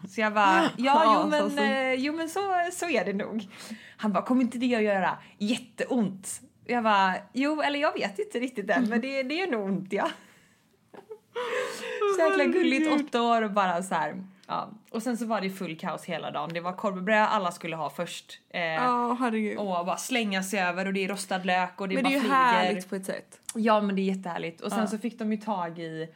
[0.08, 2.40] Så jag bara, ja jo men, eh, jo, men så,
[2.72, 3.48] så är det nog.
[3.96, 6.40] Han bara, kommer inte det att göra jätteont?
[6.66, 9.92] Jag bara, jo eller jag vet inte riktigt än men det, det är nog ont
[9.92, 10.10] ja.
[12.16, 14.24] Så jäkla gulligt, åtta år och bara så här.
[14.50, 16.50] Ja, och sen så var det full kaos hela dagen.
[16.54, 18.40] Det var korvbröd alla skulle ha först.
[18.50, 19.58] Eh, Ja, herregud.
[19.58, 22.12] Och bara slänga sig över och det är rostad lök och det Men det bara
[22.12, 22.34] är ju flyger.
[22.34, 23.40] härligt på ett sätt.
[23.54, 24.60] Ja men det är jättehärligt.
[24.60, 24.86] Och sen Ja.
[24.86, 26.08] så fick de ju tag i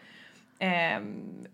[0.59, 1.01] eh,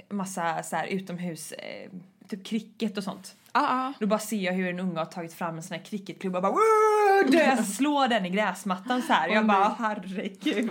[0.08, 1.90] massa så här utomhus, eh,
[2.28, 3.34] typ cricket och sånt.
[3.52, 3.92] Ja, ja.
[4.00, 6.42] Då bara ser jag hur en unge har tagit fram en sån här cricketklubba och
[6.42, 9.28] bara "Woo!" slår den i gräsmattan så här.
[9.28, 10.70] Jag Åh, bara herregud.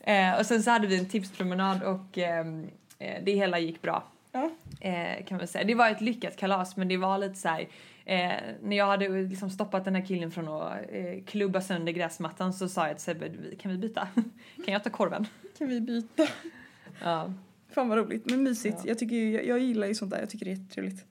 [0.00, 2.66] eh, och sen så hade vi en tipspromenad och ehm,
[2.98, 4.04] eh, det hela gick bra.
[4.32, 4.50] Ja.
[4.80, 5.64] Eh, kan man säga.
[5.64, 7.68] Det var ett lyckat kalas men det var lite så här.
[8.04, 12.52] Eh, när jag hade liksom stoppat den här killen från att eh, klubba sönder gräsmattan
[12.52, 14.08] så sa jag till Sebbe, "Vi- kan vi byta?
[14.64, 15.26] kan jag ta korven?
[15.58, 16.26] Kan vi byta?
[17.02, 17.32] Ja.
[17.74, 18.76] Fan vad roligt, men mysigt.
[18.78, 18.88] Ja.
[18.88, 21.04] Jag, tycker ju, jag, jag gillar ju sånt där, jag tycker det är jättetrevligt.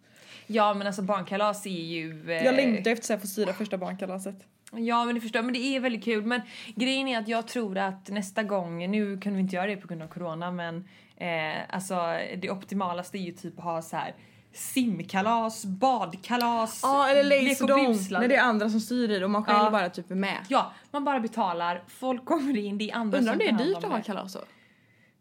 [0.47, 2.31] ja men alltså barnkalas är ju...
[2.31, 4.35] Eh, Jag längtar efter att få styra första barnkalaset.
[4.71, 6.41] Ja men det förstår men det är väldigt kul men
[6.75, 9.87] grejen är att jag tror att nästa gång, nu kunde vi inte göra det på
[9.87, 10.87] grund av corona men
[11.21, 11.95] eh, alltså
[12.41, 14.15] det optimalaste är ju typ att ha så här
[14.53, 18.21] simkalas, badkalas, Ja, eller Dome, busland.
[18.21, 19.71] när det är andra som styr i det och man själv Ja.
[19.71, 20.37] bara typ är med.
[20.47, 23.53] Ja, man bara betalar, folk kommer in, det är andra Undrar om som det tar
[23.53, 24.03] är hand dyrt om att ha det.
[24.03, 24.39] kalas då?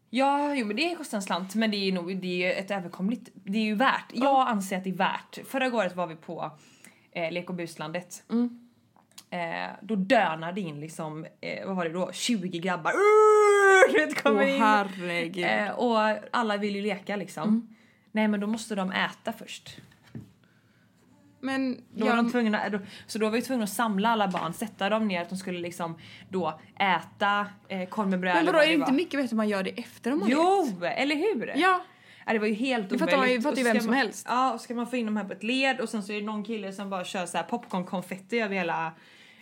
[0.09, 3.29] Ja, jo men det kostar en slant men det är nog det är ett överkomligt,
[3.33, 4.05] det är ju värt.
[4.13, 5.39] Jag anser att det är värt.
[5.47, 6.51] Förra året var vi på
[7.11, 8.23] eh, Lek och buslandet.
[8.31, 8.60] Mm.
[9.33, 12.93] Eh, då dönade in liksom, eh, vad var det då, 20 grabbar.
[13.93, 14.61] Vet, Åh kommer in.
[14.61, 15.45] herregud.
[15.45, 15.97] Eh, och
[16.31, 17.43] alla vill ju leka liksom.
[17.43, 17.67] Mm.
[18.11, 19.77] Nej men då måste de äta först.
[21.39, 24.53] Men Då var de tvungna, då, så då var vi tvungna att samla alla barn,
[24.53, 25.97] sätta dem ner att de skulle liksom
[26.29, 28.97] då äta eh, korv med bröd men vadå, vad är det det inte var.
[28.97, 30.97] mycket bättre man gör det efter de har Jo, lekt?
[30.99, 31.53] eller hur?
[31.55, 31.81] Ja,
[32.25, 33.43] Ja, det var ju helt Det fattar man omöjligt.
[33.43, 34.25] fattar ju vem som man- helst.
[34.29, 36.19] Ja, och ska man få in dem här på ett led och sen så är
[36.19, 38.91] det någon kille som bara kör så här popcornkonfetti över hela...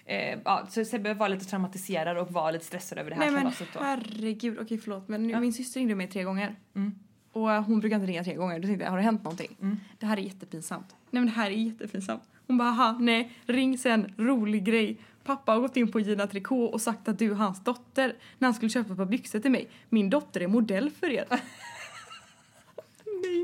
[0.10, 3.32] Eh, ja, så Sebbe var lite traumatiserad och var lite stressad över det här nej
[3.32, 3.80] men kalaset då.
[3.80, 4.58] herregud.
[4.62, 5.39] Okej förlåt men nu, Ja.
[5.39, 6.56] min syster ringde mig tre gånger.
[6.76, 6.95] Mm.
[7.32, 8.60] Och eh, hon brukar inte ringa tre gånger.
[8.60, 9.58] Då tänkte jag, har det hänt någonting?
[9.62, 9.80] Mm.
[10.00, 10.95] Det här är jättepinsamt.
[11.10, 12.24] Nej men det här är jättepinsamt.
[12.48, 14.98] Hon bara, aha, nej, ring sen, rolig grej.
[15.24, 18.45] Pappa har gått in på Gina Tricot och sagt att du är hans dotter när
[18.48, 19.69] han skulle köpa ett par byxor till mig.
[19.89, 21.26] Min dotter är modell för er.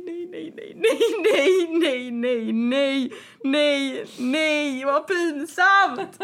[0.06, 1.00] nej, nej, nej, nej,
[1.34, 3.12] nej, nej, nej, nej,
[3.43, 6.17] nej, nej, vad pinsamt!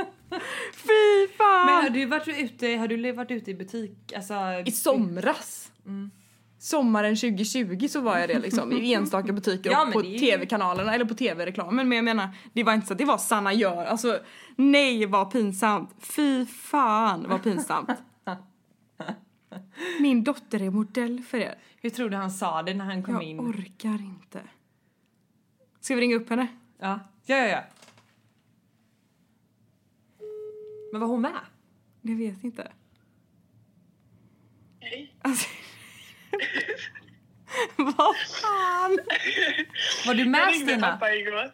[0.74, 1.66] Fy fan!
[1.66, 4.14] Men har du varit ute, har du varit ute i butik?
[4.16, 4.34] Alltså,
[4.66, 5.72] I somras.
[5.86, 6.12] Mm.
[6.60, 11.06] Sommaren 2020 så var jag det liksom i enstaka butiker Ja, och på tv-kanalerna eller
[11.06, 14.20] på tv-reklamen men jag menar det var inte så att det var Sanna gör alltså
[14.56, 17.90] nej vad pinsamt fy fan vad pinsamt
[20.00, 23.14] min dotter är modell för er Hur tror du han sa det när han kom
[23.14, 23.40] jag in?
[23.40, 24.42] orkar inte
[25.82, 26.48] ska vi ringa upp henne?
[26.80, 27.00] Ja.
[27.26, 27.64] ja, ja, ja.
[30.92, 31.40] Men var hon med?
[32.02, 32.72] jag vet inte
[34.80, 35.16] Hej.
[35.22, 35.48] alltså,
[37.76, 39.00] vad fan
[40.08, 40.88] Var du med Jag ringde Stina?
[40.92, 41.52] pappa igår.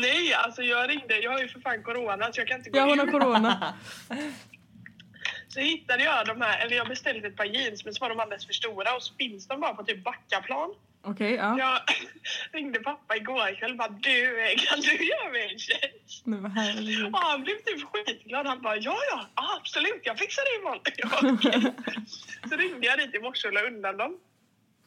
[0.00, 1.18] Nej, alltså jag ringde.
[1.18, 3.74] Jag har ju för fan corona så jag kan inte gå ja hon har corona
[5.54, 8.20] Så hittade jag de här, eller jag beställde ett par jeans men så var de
[8.20, 10.74] alldeles för stora och så finns de bara på typ Backaplan.
[11.02, 11.80] okej ja Jag
[12.52, 16.26] ringde pappa igår kväll och bara du, eh, kan du göra mig en tjänst?
[16.26, 18.46] men vad herregud Och han blev typ skitglad.
[18.46, 19.26] Han bara ja, ja,
[19.60, 20.82] absolut, jag fixar det imorgon.
[20.96, 21.72] Jag bara, "Okej."
[22.48, 24.18] Så ringde jag dit i morse och la undan dem.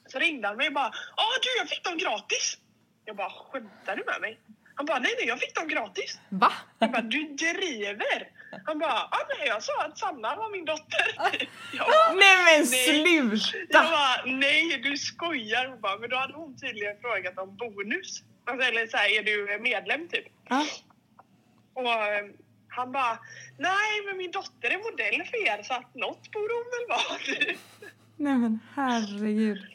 [0.08, 2.58] Så ringde han mig och bara ja du, jag fick dem gratis.
[3.06, 4.40] Jag bara skämtar du med mig?
[4.76, 6.20] Han bara nej, nej, jag fick dem gratis.
[6.30, 6.52] va?
[6.80, 8.28] Jag bara, du driver!
[8.66, 11.08] Han bara, ah, nej jag sa att Sanna var min dotter.
[11.74, 13.38] Jag bara, nej men Nej.
[13.38, 13.68] sluta!
[13.70, 15.68] jag bara, nej du skojar.
[15.68, 18.24] Hon bara, men då hade hon tydligen frågat om bonus.
[18.46, 20.26] Alltså, eller så här, är du medlem typ?
[20.50, 20.66] Ja.
[21.74, 22.26] Och eh,
[22.68, 23.20] han bara,
[23.58, 27.56] nej men min dotter är modell för er så att något borde hon väl vara.
[28.18, 29.66] Nej men herregud.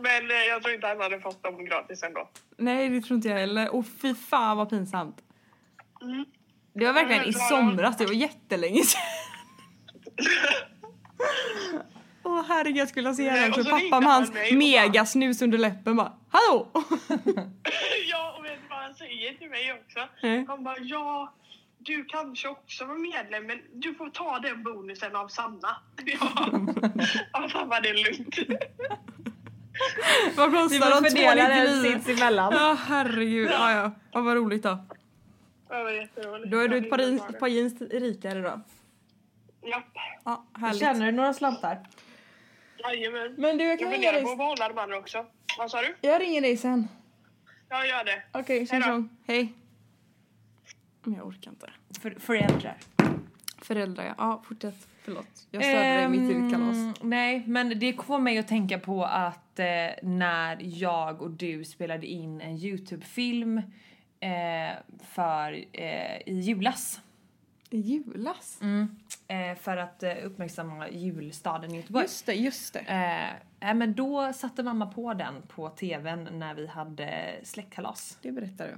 [0.00, 2.30] Men eh, jag tror inte han hade fått dem gratis ändå.
[2.56, 3.74] Nej det tror inte jag heller.
[3.74, 5.22] Och fy fan vad pinsamt.
[6.02, 6.24] Mm.
[6.72, 9.00] Det var verkligen i somras, det var jättelänge sedan.
[12.22, 13.64] Åh herregud jag skulle se henne också.
[13.64, 16.68] så Pappa med han hans megasnus under läppen bara Hallå!
[18.10, 20.08] ja, och vet du vad han säger till mig också?
[20.22, 20.44] Nej.
[20.48, 21.34] Han bara, ja,
[21.78, 25.76] du kanske också var medlem, men du får ta den bonusen av Sanna.
[26.04, 26.50] Ja,
[27.32, 28.38] ja mamma, det är lugnt.
[30.36, 31.02] Vad kostar de?
[31.02, 31.82] den 299?
[31.82, 32.52] sinsemellan.
[32.52, 33.92] Ja herregud, ja ja.
[34.12, 34.78] ja vad roligt då.
[35.70, 36.50] Det var jätteroligt.
[36.50, 38.60] Då är du Jag ett par, par jeans rikare då.
[39.68, 39.84] Japp,
[40.24, 40.80] Ja härligt.
[40.80, 41.78] Känner du några slantar?
[42.78, 43.34] jajamän.
[43.38, 44.22] Men du jag Jag kan ringa funderar dig.
[44.24, 45.26] på att behålla de andra också.
[45.58, 45.94] Vad sa du?
[46.00, 46.88] Jag ringer dig sen.
[47.68, 48.22] Jag gör det.
[48.32, 48.86] Okej, tjing Hej då.
[48.86, 49.08] tjong.
[49.26, 49.52] Hej.
[51.02, 51.70] Men jag orkar inte.
[52.02, 52.76] För, föräldrar.
[53.62, 54.14] Föräldrar ja.
[54.18, 54.88] Ja fortsätt.
[55.04, 55.46] Förlåt.
[55.50, 56.76] Jag störde dig mitt i ditt kalas.
[56.76, 59.66] Ehm, Nej, men det får mig att tänka på att eh,
[60.02, 63.64] när jag och du spelade in en Youtube-film eh,
[65.02, 67.00] för eh, i julas.
[67.70, 68.60] I julas?
[69.28, 72.04] Eh, för att eh, uppmärksamma julstaden i Göteborg.
[72.04, 72.80] Just det, just det.
[72.80, 78.18] Eh, eh, men då satte mamma på den på tvn när vi hade släktkalas.
[78.22, 78.74] Det berättar du.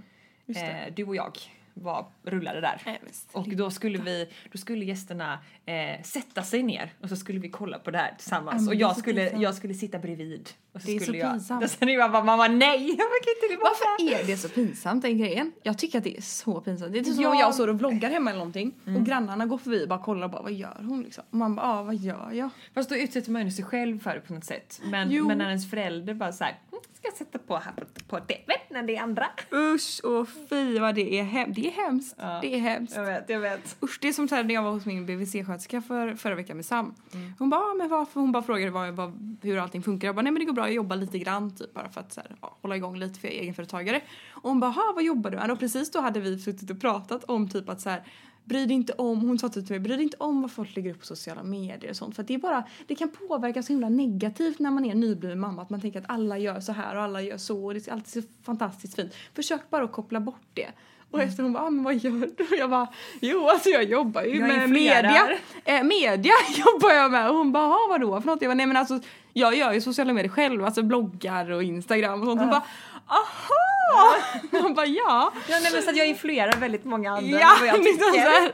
[0.47, 0.73] Just det.
[0.73, 1.39] Eh, du och jag
[1.75, 2.83] var, rullade där.
[2.87, 3.01] Nej.
[3.33, 7.49] Och då skulle vi, då skulle gästerna eh, sätta sig ner och så skulle vi
[7.49, 9.43] kolla på det här tillsammans och jag skulle, pinsamt.
[9.43, 10.51] jag skulle sitta bredvid.
[10.73, 11.65] Och så Det är så jag, pinsamt.
[11.65, 15.19] Och sen jag bara, mamma nej, jag kan inte Varför är det så pinsamt den
[15.19, 15.53] grejen?
[15.63, 16.93] Jag tycker att det är så pinsamt.
[16.93, 19.59] Det är typ som om jag står och vloggar hemma eller någonting och grannarna går
[19.59, 21.25] förbi och bara kollar och bara vad gör hon liksom?
[21.31, 22.51] Och man bara ja vad gör jag?
[22.75, 24.81] Fast då utsätter man ju sig själv för det på något sätt.
[24.85, 28.21] Men, men när ens förälder bara såhär, "Mm, ska jag sätta på här på, på
[28.27, 29.27] tvn när det är andra?
[29.53, 31.57] Usch och fy vad det är hemskt.
[31.57, 32.15] Det är hemskt.
[32.19, 32.39] Ja.
[32.43, 32.97] Det är hemskt.
[32.97, 33.77] Jag vet, jag vet.
[33.83, 36.95] Usch, det är som när jag var hos min BVC-sköterska för, förra veckan med Sam.
[37.39, 38.21] Hon bara, ah, men varför?
[38.21, 40.09] Hon bara frågade vad, vad, hur allting funkar.
[40.09, 42.13] Jag bara, nej men det går bra, jag jobbar lite grann typ bara för att
[42.13, 44.01] så här, ja, hålla igång lite för jag är egenföretagare.
[44.31, 45.51] Och hon bara, "Ha, vad jobbar du med?
[45.51, 48.03] Och precis då hade vi suttit och pratat om typ att så här,
[48.45, 50.91] Bry dig inte om, hon sa till mig, bry dig inte om vad folk lägger
[50.91, 52.15] upp på sociala medier och sånt.
[52.15, 55.41] För att det är bara, det kan påverka så himla negativt när man är nybliven
[55.41, 55.63] mamma.
[55.63, 57.93] Att man tänker att alla gör så här och alla gör så och det är
[57.93, 59.15] alltid så fantastiskt fint.
[59.35, 60.69] Försök bara att koppla bort det.
[61.13, 62.45] Och efter hon bara, ah, men vad gör du?
[62.45, 62.89] Och jag bara,
[63.21, 65.29] jo alltså jag jobbar ju Jag med media.
[65.65, 66.33] Eh, media
[66.67, 67.29] jobbar jag med.
[67.31, 68.43] Och hon bara, "Ah, vadå för något?
[68.43, 69.01] Jag bara, nej men alltså
[69.33, 72.41] jag gör ju sociala medier själv, alltså bloggar och Instagram och sånt.
[72.41, 72.63] Hon bara,
[73.07, 74.17] aha!
[74.63, 75.33] Man bara, ja.
[75.49, 78.13] Ja, nej, men så att jag influerar väldigt många andra Ja, vad jag liksom så
[78.13, 78.27] tycker.
[78.41, 78.53] här.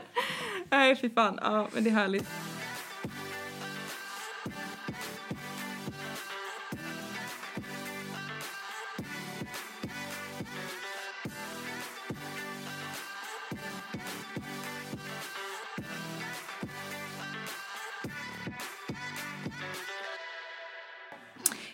[0.71, 2.27] Nej fy fan, ja men det är härligt.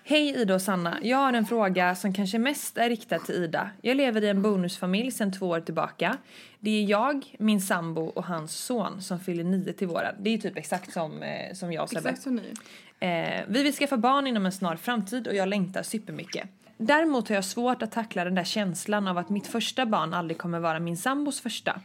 [0.08, 0.98] Hej Ida och Sanna.
[1.02, 3.70] Jag har en fråga som kanske mest är riktad till Ida.
[3.82, 6.18] Jag lever i en bonusfamilj sedan två år tillbaka.
[6.60, 10.15] Det är jag, min sambo och hans son som fyller nio till våren.
[10.20, 12.10] Det är typ exakt som, eh, som jag och Sebbe.
[12.10, 12.54] Exakt som ni.
[13.00, 16.50] Eh, vi vill skaffa barn inom en snar framtid och jag längtar supermycket.
[16.78, 20.38] Däremot har jag svårt att tackla den där känslan av att mitt första barn aldrig
[20.38, 21.82] kommer vara min sambos första.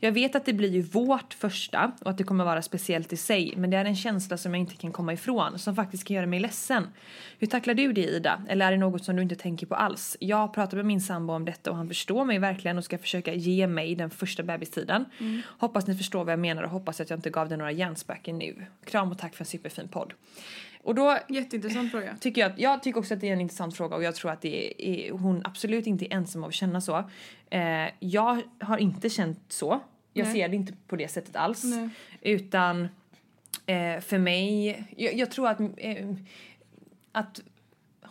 [0.00, 3.16] Jag vet att det blir ju vårt första och att det kommer vara speciellt i
[3.16, 6.16] sig men det är en känsla som jag inte kan komma ifrån som faktiskt kan
[6.16, 6.88] göra mig ledsen.
[7.38, 8.42] Hur tacklar du det Ida?
[8.48, 10.16] Eller är det något som du inte tänker på alls?
[10.20, 12.98] Jag har pratat med min sambo om detta och han förstår mig verkligen och ska
[12.98, 15.04] försöka ge mig den första bebistiden.
[15.58, 18.38] Hoppas ni förstår vad jag menar och hoppas att jag inte gav dig några hjärnspöken
[18.38, 18.66] nu.
[18.84, 20.12] Kram och tack för en superfin podd.
[20.82, 22.16] Och då Jätteintressant fråga.
[22.20, 24.40] tycker jag, jag tycker också att det är en intressant fråga och jag tror att
[24.40, 27.10] det är, hon absolut inte är ensam av att känna så.
[27.50, 29.80] Eh, jag har inte känt så.
[30.12, 30.34] Jag Nej.
[30.34, 31.64] ser det inte på det sättet alls.
[31.64, 31.88] Nej.
[32.20, 32.88] Utan
[33.66, 36.14] eh, för mig, jag, jag tror att, eh,
[37.12, 37.40] att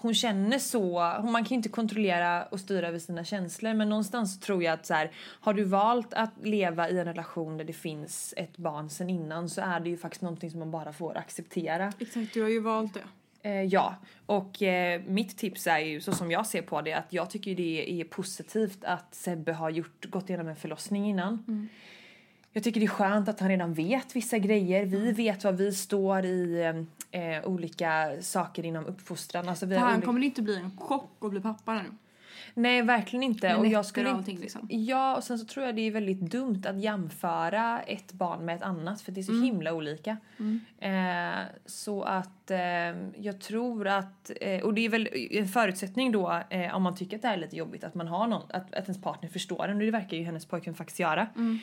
[0.02, 3.90] hon känner så, hon- man kan ju inte kontrollera och styra över sina känslor men
[3.90, 5.12] någonstans tror jag att så här,
[5.42, 9.50] har du valt att leva i en relation där det finns ett barn sen innan
[9.50, 11.94] så är det ju faktiskt någonting som man bara får acceptera.
[12.00, 13.04] Exakt, du har ju valt det.
[13.50, 17.14] Eh, ja, och eh, mitt tips är ju så som jag ser på det att
[17.14, 21.70] jag tycker det är positivt att Sebbe har gjort, gått igenom en förlossning innan.
[22.54, 24.86] Jag tycker det är skönt att han redan vet vissa grejer.
[24.86, 26.64] Vi vet vad vi står i
[27.12, 29.50] eh, olika saker inom uppfostran.
[29.50, 31.82] Alltså vi För han olika- kommer det inte bli en chock att bli pappa nu.
[32.54, 33.56] Nej, verkligen inte.
[33.56, 34.68] Och jag skulle och allting, liksom.
[34.70, 38.56] Ja, och sen så tror jag det är väldigt dumt att jämföra ett barn med
[38.56, 40.18] ett annat för det är så himla olika.
[40.80, 42.60] Eh, så att eh,
[43.18, 47.16] jag tror att, eh, och det är väl en förutsättning då eh, om man tycker
[47.16, 49.68] att det här är lite jobbigt att man har någon, att, att ens partner förstår
[49.68, 51.28] en och det verkar ju hennes pojkvän faktiskt göra.
[51.38, 51.60] Ehm,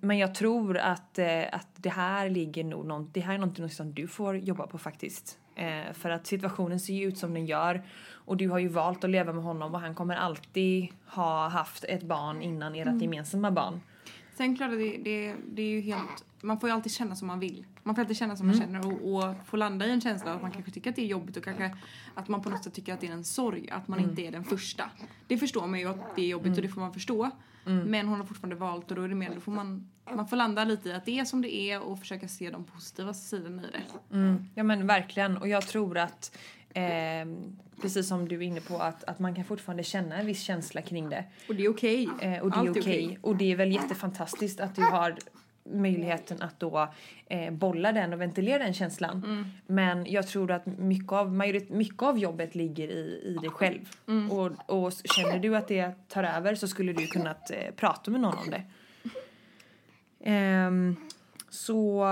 [0.00, 3.70] men jag tror att, eh, att det här ligger nog någon, det här är någonting
[3.70, 5.38] som du får jobba på faktiskt.
[5.54, 9.04] Eh, för att situationen ser ju ut som den gör och du har ju valt
[9.04, 13.50] att leva med honom och han kommer alltid ha haft ett barn innan ert gemensamma
[13.50, 13.80] barn.
[14.36, 16.24] Sen klart det, det, det är ju helt...
[16.40, 17.64] Man får ju alltid känna som man vill.
[17.82, 20.36] Man får alltid känna som man känner och, och få landa i en känsla av
[20.36, 21.76] att man kanske tycker att det är jobbigt och kanske
[22.14, 24.30] att man på något sätt tycker att det är en sorg att man inte är
[24.30, 24.90] den första.
[25.26, 27.30] Det förstår man ju att det är jobbigt och det får man förstå.
[27.64, 30.36] Men hon har fortfarande valt och då är det mer, då får man, man får
[30.36, 33.62] landa lite i att det är som det är och försöka se de positiva sidorna
[33.62, 34.16] i det.
[34.16, 36.38] Mm, ja men verkligen och jag tror att
[36.74, 40.42] ehm, precis som du är inne på att, att man kan fortfarande känna en viss
[40.42, 41.24] känsla kring det.
[41.48, 42.08] Och det är okej.
[42.20, 43.18] Eh, och det är okej.
[43.22, 45.16] Och det är väl jättefantastiskt att du har
[45.64, 46.88] möjligheten att då
[47.26, 49.22] eh, bolla den och ventilera den känslan.
[49.66, 53.90] Men jag tror att mycket av, majorit, mycket av jobbet ligger i, i dig själv.
[54.30, 54.50] Och,
[54.84, 58.38] och känner du att det tar över så skulle du kunna eh, prata med någon
[58.38, 58.62] om det.
[60.24, 60.96] Ehm,
[61.50, 62.06] så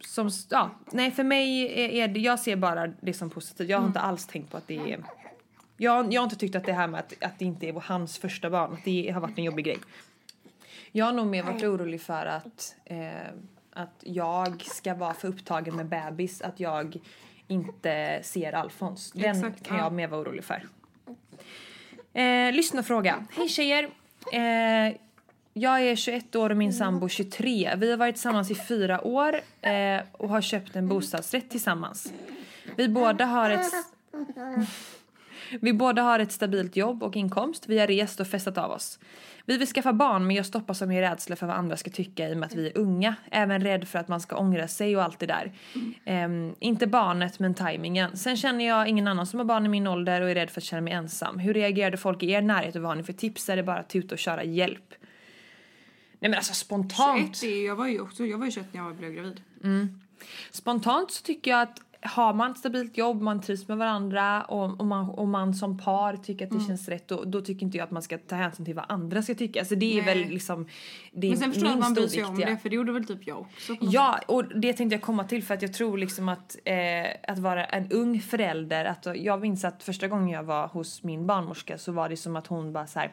[0.00, 3.68] som, ja, nej för mig är, är det, jag ser bara det som positivt.
[3.68, 5.04] Jag har inte alls tänkt på att det är,
[5.76, 8.18] jag, jag har inte tyckt att det här med att, att det inte är hans
[8.18, 9.78] första barn, att det har varit en jobbig grej.
[10.96, 12.98] Jag har nog mer varit orolig för att, eh,
[13.72, 16.96] att jag ska vara för upptagen med bebis, att jag
[17.48, 19.12] inte ser Alfons.
[19.12, 19.90] Den Exakt, kan jag ja.
[19.90, 20.68] mer vara orolig för.
[22.12, 23.26] Eh, lyssnarfråga.
[23.36, 23.90] Hej tjejer!
[24.32, 24.96] Eh,
[25.52, 27.74] jag är 21 år och min sambo 23.
[27.76, 32.12] Vi har varit tillsammans i fyra år eh, och har köpt en bostadsrätt tillsammans.
[32.76, 33.72] Vi båda har ett...
[35.60, 37.68] Vi båda har ett stabilt jobb och inkomst.
[37.68, 38.98] Vi har rest och festat av oss.
[39.46, 42.28] Vi vill skaffa barn men jag stoppas av min rädsla för vad andra ska tycka
[42.28, 43.14] i och med att vi är unga.
[43.30, 45.52] Även rädd för att man ska ångra sig och allt det där.
[46.04, 48.16] Ehm, inte barnet men tajmingen.
[48.16, 50.60] Sen känner jag ingen annan som har barn i min ålder och är rädd för
[50.60, 51.38] att känna mig ensam.
[51.38, 53.48] Hur reagerade folk i er närhet och vad har ni för tips?
[53.48, 54.94] Är det bara att tuta och köra hjälp?
[56.18, 57.36] Nej men alltså spontant.
[57.36, 59.40] 21 är, jag var ju också, jag var ju 21 när jag blev gravid.
[60.50, 64.80] Spontant så tycker jag att har man ett stabilt jobb, man trivs med varandra och,
[64.80, 66.62] och, man, och man som par tycker att Mm.
[66.62, 68.84] det känns rätt då, då tycker inte jag att man ska ta hänsyn till vad
[68.88, 69.60] andra ska tycka.
[69.60, 70.14] Alltså det är Nej.
[70.14, 70.66] väl liksom
[71.12, 73.04] det Men sen förstår jag att man bryr sig om det för det gjorde väl
[73.06, 73.74] typ jag också.
[73.80, 77.38] Ja, och det tänkte jag komma till för att jag tror liksom att, eh, att
[77.38, 81.78] vara en ung förälder, att jag minns att första gången jag var hos min barnmorska
[81.78, 83.12] så var det som att hon bara så här.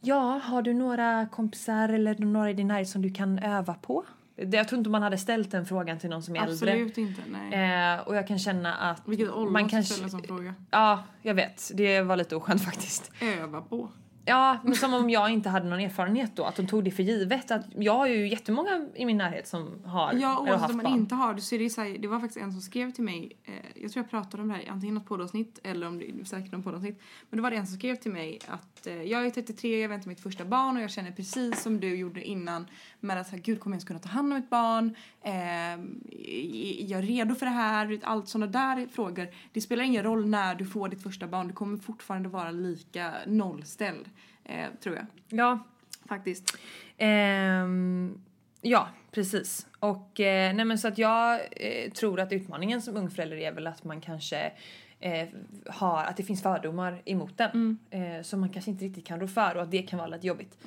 [0.00, 4.04] Ja, har du några kompisar eller några i din närhet som du kan öva på?
[4.36, 6.52] Det- Jag tror inte man hade ställt den frågan till någon som är äldre.
[6.72, 7.94] Absolut inte, nej.
[7.94, 9.02] Eh, och jag kan känna att...
[9.08, 10.54] Vilket ålder man kan- ställa som fråga.
[10.70, 11.70] Ja, jag vet.
[11.74, 13.12] Det var lite oskönt faktiskt.
[13.20, 13.88] Öva på.
[14.28, 16.44] Ja, men som om jag inte hade någon erfarenhet då.
[16.44, 17.50] Att de tog det för givet.
[17.50, 20.94] Att jag har ju jättemånga i min närhet som har Ja, oavsett om man barn.
[20.94, 23.04] inte har det så är det så här, det var faktiskt en som skrev till
[23.04, 25.98] mig, eh, jag tror jag pratade om det här i antingen något poddavsnitt eller om
[25.98, 27.00] det är säkert något poddavsnitt.
[27.30, 29.88] Men det var det en som skrev till mig att eh, jag är 33, jag
[29.88, 32.66] väntar mitt första barn och jag känner precis som du gjorde innan
[33.00, 34.96] med att så här, gud kommer jag ens kunna ta hand om ett barn?
[35.22, 38.00] Eh, är jag redo för det här?
[38.02, 39.28] Allt sådana där frågor.
[39.52, 43.14] Det spelar ingen roll när du får ditt första barn, du kommer fortfarande vara lika
[43.26, 44.10] nollställd.
[44.44, 45.06] Eh, tror jag.
[45.28, 45.64] Ja,
[46.08, 46.58] Faktiskt.
[46.98, 48.20] Ehm,
[48.60, 49.66] ja, precis.
[49.78, 53.52] Och eh, nej men så att jag eh, tror att utmaningen som ung förälder är
[53.52, 54.52] väl att man kanske
[55.00, 55.28] eh,
[55.66, 57.78] har, att det finns fördomar emot den.
[57.90, 60.26] Eh, som man kanske inte riktigt kan rå för och att det kan vara lite
[60.26, 60.58] jobbigt.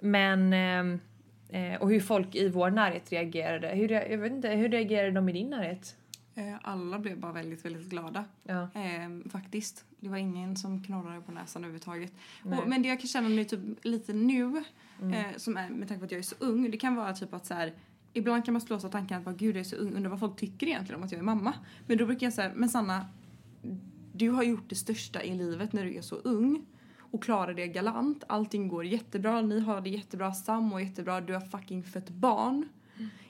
[0.00, 1.00] Men ehm,
[1.48, 3.68] eh, och hur folk i vår närhet reagerade.
[3.68, 5.96] Hur, jag vet inte, hur reagerade de i din närhet?
[6.38, 8.24] Eh, alla blev bara väldigt, väldigt glada.
[8.42, 8.68] Ja.
[8.74, 9.84] Ehm, faktiskt.
[10.00, 12.12] Det var ingen som knorrade på näsan överhuvudtaget.
[12.42, 14.64] Och, men det jag kan känna nu, typ, lite nu,
[15.00, 17.34] eh, som är med tanke på att jag är så ung, det kan vara typ
[17.34, 17.72] att så här,
[18.12, 20.20] Ibland kan man slås av tanken att bara, gud jag är så ung, undrar vad
[20.20, 21.54] folk tycker egentligen om att jag är mamma.
[21.86, 23.06] Men då brukar jag säga, men Sanna,
[24.12, 26.66] du har gjort det största i livet när du är så ung
[27.10, 28.24] och klarar det galant.
[28.26, 32.68] Allting går jättebra, ni har det jättebra, Sam och jättebra, du har fucking fött barn.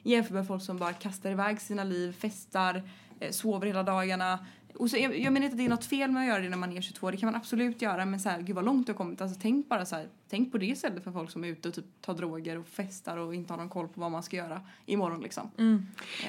[0.03, 2.83] Jämfört med folk som bara kastar iväg sina liv, festar,
[3.21, 4.39] eh, sover hela dagarna.
[4.75, 6.49] Och så, jag, jag menar inte att det är något fel med att göra det
[6.49, 8.87] när man är 22, det kan man absolut göra men så här, gud vad långt
[8.87, 9.21] du har kommit.
[9.21, 11.75] Alltså tänk bara så här, tänk på det istället för folk som är ute och
[11.75, 14.61] typ tar droger och festar och inte har någon koll på vad man ska göra
[14.87, 15.51] imorgon liksom.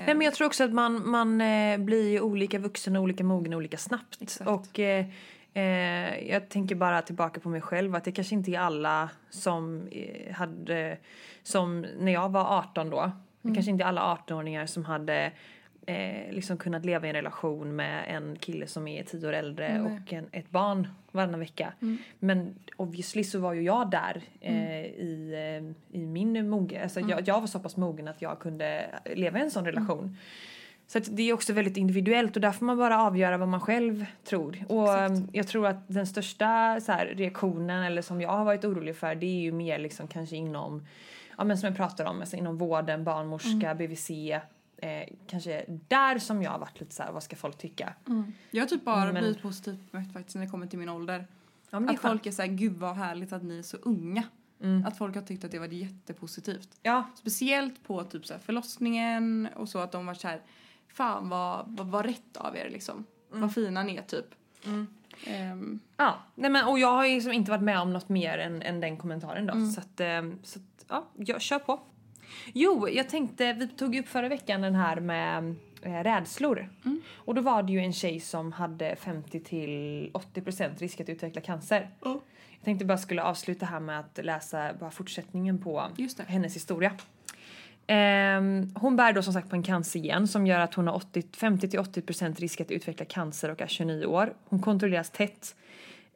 [0.05, 3.23] Nej, men jag tror också att man, man eh, blir ju olika vuxen och olika
[3.23, 4.21] mogen olika snabbt.
[4.21, 4.49] Exakt.
[4.49, 5.05] Och eh,
[5.53, 9.87] eh, jag tänker bara tillbaka på mig själv att det kanske inte är alla som
[9.91, 10.97] eh, hade,
[11.43, 15.31] som när jag var 18 då, det kanske inte är alla 18-åringar som hade
[15.85, 19.81] eh, liksom kunnat leva i en relation med en kille som är 10 år äldre
[19.81, 19.81] Nej.
[19.81, 21.73] och en, ett barn varannan vecka.
[22.19, 27.27] Men obviously så var ju jag där eh, i, eh, i min mogen, alltså jag,
[27.27, 28.85] jag var så pass mogen att jag kunde
[29.15, 30.17] leva i en sån relation.
[30.91, 34.05] Så det är också väldigt individuellt och där får man bara avgöra vad man själv
[34.23, 34.65] tror.
[34.67, 38.65] Och um, jag tror att den största så här, reaktionen, eller som jag har varit
[38.65, 40.85] orolig för, det är ju mer liksom kanske inom,
[41.37, 44.09] ja men som jag pratar om, alltså inom vården, barnmorska, BVC,
[44.77, 47.93] eh, kanske där som jag har varit lite så här, vad ska folk tycka?
[48.51, 51.27] Jag har typ bara Men- blivit positivt bemött faktiskt när det kommer till min ålder.
[51.69, 54.23] Ja Att folk är såhär, gud vad härligt att ni är så unga.
[54.61, 54.85] Mm.
[54.85, 56.69] Att folk har tyckt att det var jättepositivt.
[56.81, 60.41] Ja, Speciellt på typ så här förlossningen och så att de var så här,
[60.93, 63.05] fan vad, vad, vad rätt av er liksom.
[63.29, 64.25] Vad fina ni är typ.
[65.25, 68.61] Ehm, Ja, nej men och jag har liksom inte varit med om något mer än,
[68.61, 69.53] än den kommentaren då.
[69.71, 71.79] Så att, eh, så att ja, jag kör på.
[72.53, 76.69] Jo, jag tänkte, vi tog upp förra veckan den här med eh, rädslor.
[77.15, 79.69] Och då var det ju en tjej som hade 50 till
[80.13, 81.89] 80% risk att utveckla cancer.
[82.51, 85.87] Jag tänkte bara skulle avsluta här med att läsa bara fortsättningen på
[86.27, 86.91] hennes historia.
[87.91, 92.39] Ehm, hon bär då som sagt på en cancergen som gör att hon har 50-80%
[92.39, 94.33] risk att utveckla cancer och är 29 år.
[94.45, 95.55] Hon kontrolleras tätt.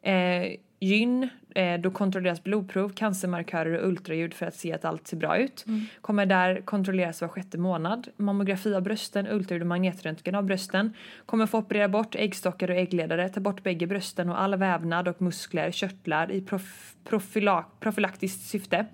[0.02, 5.16] Ehm, Gyn, eh, då kontrolleras blodprov, cancermarkörer och ultraljud för att se att allt ser
[5.16, 5.64] bra ut.
[6.00, 8.08] Kommer där kontrolleras var sjätte månad.
[8.16, 10.92] Mammografi av brösten, ultraljud och magnetröntgen av brösten.
[11.26, 15.22] Kommer få operera bort äggstockar och äggledare, ta bort bägge brösten och all vävnad och
[15.22, 18.86] muskler, körtlar i prof profyla- profylaktiskt syfte.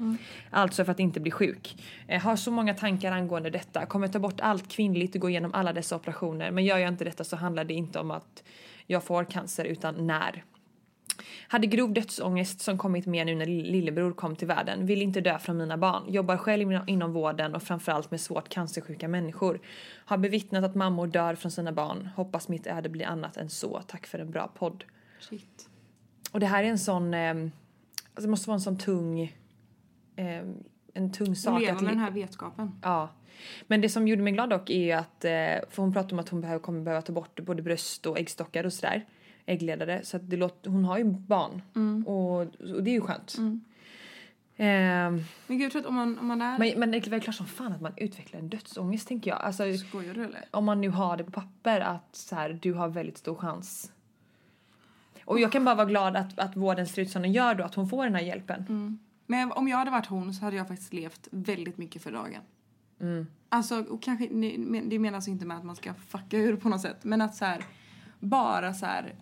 [0.50, 1.76] Alltså för att inte bli sjuk.
[2.08, 3.86] Eh, har så många tankar angående detta.
[3.86, 6.50] Kommer ta bort allt kvinnligt och gå igenom alla dessa operationer.
[6.50, 8.42] Men gör jag inte detta så handlar det inte om att
[8.86, 10.44] jag får cancer utan när.
[11.48, 14.86] Hade grov dödsångest som kommit med nu när lillebror kom till världen.
[14.86, 16.12] Vill inte dö från mina barn.
[16.12, 19.60] Jobbar själv inom- vården och framförallt med svårt cancersjuka människor.
[20.04, 22.08] Har bevittnat att mammor dör från sina barn.
[22.16, 23.82] Hoppas mitt öde blir annat än så.
[23.86, 24.84] Tack för en bra podd.
[25.20, 25.68] Shit.
[26.32, 27.14] Och det här är en sån...
[27.14, 27.50] Eh, alltså
[28.22, 29.22] det måste vara en sån tung...
[30.16, 30.42] Eh,
[30.94, 32.80] en tung sak leva att med den här vetskapen.
[32.82, 33.08] Ja.
[33.66, 35.30] Men det som gjorde mig glad dock är att, eh,
[35.70, 38.64] för hon pratar om att hon behöver, kommer behöva ta bort både bröst och äggstockar
[38.64, 39.06] och sådär.
[39.50, 40.04] Äggledare.
[40.04, 41.62] Så att det låter, hon har ju barn.
[42.06, 42.40] Och,
[42.74, 43.36] och det är ju skönt.
[44.56, 46.58] Ehm, Men gud, jag tror att om man, om man är...
[46.58, 49.40] men, men det är väl klart som fan att man utvecklar en dödsångest tänker jag.
[49.40, 50.44] Alltså, Skojar du eller?
[50.50, 53.92] om man nu har det på papper att så här, du har väldigt stor chans.
[55.24, 57.64] Och jag kan bara vara glad att, att vården ser ut som den gör då,
[57.64, 58.98] att hon får den här hjälpen.
[59.26, 62.42] Men om jag hade varit hon så hade jag faktiskt levt väldigt mycket för dagen.
[63.48, 64.26] Alltså, och kanske,
[64.84, 67.04] det menas inte med att man ska fucka ur på något sätt.
[67.04, 67.64] Men att så här,
[68.20, 69.14] bara så här,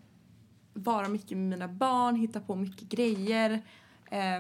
[0.83, 3.63] vara mycket med mina barn, hitta på mycket grejer.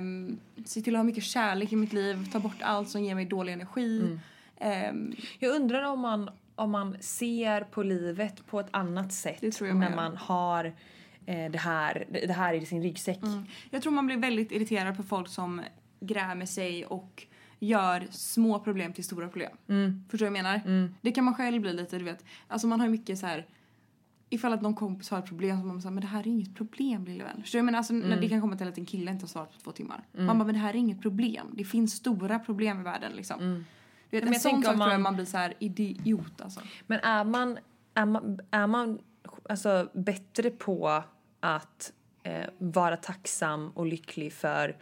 [0.00, 3.14] Um, se till att ha mycket kärlek i mitt liv, ta bort allt som ger
[3.14, 4.18] mig dålig energi.
[4.58, 9.42] Ehm, Jag undrar om man, om man ser på livet på ett annat sätt
[9.80, 10.64] när man har
[11.26, 13.18] eh, det, här, det här i sin ryggsäck.
[13.70, 15.62] Jag tror man blir väldigt irriterad på folk som
[16.00, 17.26] grämer sig och
[17.60, 19.50] gör små problem till stora problem.
[20.10, 20.60] Förstår du vad jag menar?
[21.00, 22.24] Det kan man själv bli lite, du vet.
[22.48, 23.46] Alltså man har ju mycket så här.
[24.30, 26.54] Ifall att någon kompis har ett problem så man säger men det här är inget
[26.54, 27.40] problem lille vän.
[27.42, 27.62] Förstår du?
[27.62, 29.72] Men alltså när det kan komma till att en kille inte har svarat på två
[29.72, 30.02] timmar.
[30.12, 31.46] Man bara men det här är inget problem.
[31.56, 33.64] Det finns stora problem i världen liksom.
[34.10, 36.40] Du vet, Men en sån sak om tror jag man- man blir så här idiot
[36.40, 36.60] alltså.
[36.86, 37.58] Men är man,
[37.94, 38.98] är man, är man
[39.48, 41.02] alltså, bättre på
[41.40, 44.76] att eh, vara tacksam och lycklig för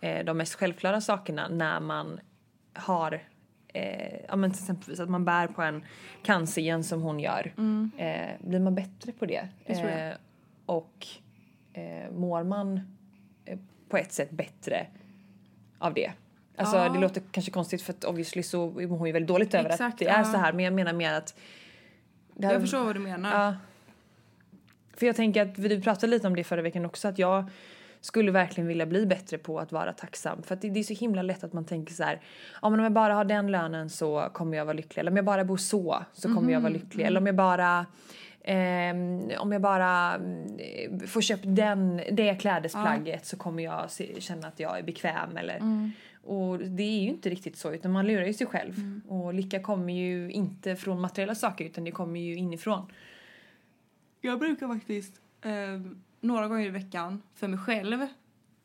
[0.00, 2.20] eh, de mest självklara sakerna när man
[2.74, 3.22] har
[3.76, 5.84] eh, ja, men till exempel att man bär på en
[6.22, 7.52] cancergen som hon gör.
[7.96, 9.48] Eh, blir man bättre på det?
[9.66, 9.86] Mm.
[9.86, 9.92] Det.
[10.10, 10.14] Eh,
[10.66, 11.06] och
[11.72, 12.80] eh, mår man
[13.44, 13.58] eh,
[13.88, 14.86] på ett sätt bättre
[15.78, 16.12] av det?
[16.56, 16.88] Alltså Ja.
[16.88, 19.72] det låter kanske konstigt för att obviously så mår hon ju väldigt dåligt över att
[19.74, 20.24] Exakt, det är ja.
[20.24, 21.34] så här men jag menar mer att
[22.34, 23.44] det här- Jag förstår vad du menar.
[23.46, 23.54] Ja.
[24.96, 27.44] För jag tänker att vi pratade lite om det förra veckan också att jag
[28.06, 30.42] skulle verkligen vilja bli bättre på att vara tacksam.
[30.42, 32.20] För att det, det är så himla lätt att man tänker så här,
[32.62, 35.00] ja men om jag bara har den lönen så kommer jag vara lycklig.
[35.00, 37.04] Eller om jag bara bor så så kommer jag vara lycklig.
[37.06, 37.86] Eller om jag bara
[38.44, 44.48] ehm, om jag bara mm, får köpt den, det klädesplagget så kommer jag se, känna
[44.48, 45.36] att jag är bekväm.
[45.36, 45.60] Eller,
[46.22, 49.00] Och det är ju inte riktigt så utan man lurar ju sig själv.
[49.08, 52.92] Och lycka kommer ju inte från materiella saker utan det kommer ju inifrån.
[54.20, 55.80] Jag brukar faktiskt eh,
[56.20, 58.06] några gånger i veckan för mig själv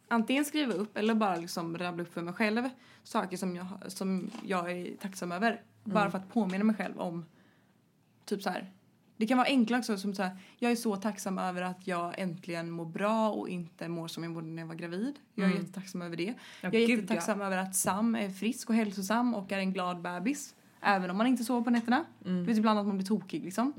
[0.08, 2.70] antingen skriva upp eller bara liksom rabbla upp för mig själv
[3.04, 5.62] saker som jag, som jag är tacksam över.
[5.84, 7.26] Bara för att påminna mig själv om
[8.26, 8.72] typ så här.
[9.18, 12.20] Det kan vara enkla också som så här, jag är så tacksam över att jag
[12.20, 15.16] äntligen mår bra och inte mår som jag mådde när jag var gravid.
[15.36, 16.34] Jag är jättetacksam över det.
[16.62, 20.02] jag är gud, jättetacksam över att Sam är frisk och hälsosam och är en glad
[20.02, 20.56] bebis.
[20.82, 22.06] Även om man inte sover på nätterna.
[22.24, 23.74] Du vet ibland att man blir tokig liksom.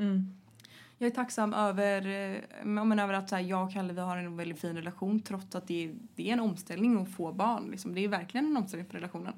[1.02, 4.16] Jag är tacksam över, eh, men över att så här, jag och Kalle vi har
[4.16, 7.70] en väldigt fin relation trots att det är, det är en omställning att få barn.
[7.70, 7.94] Liksom.
[7.94, 9.34] Det är verkligen en omställning för relationen.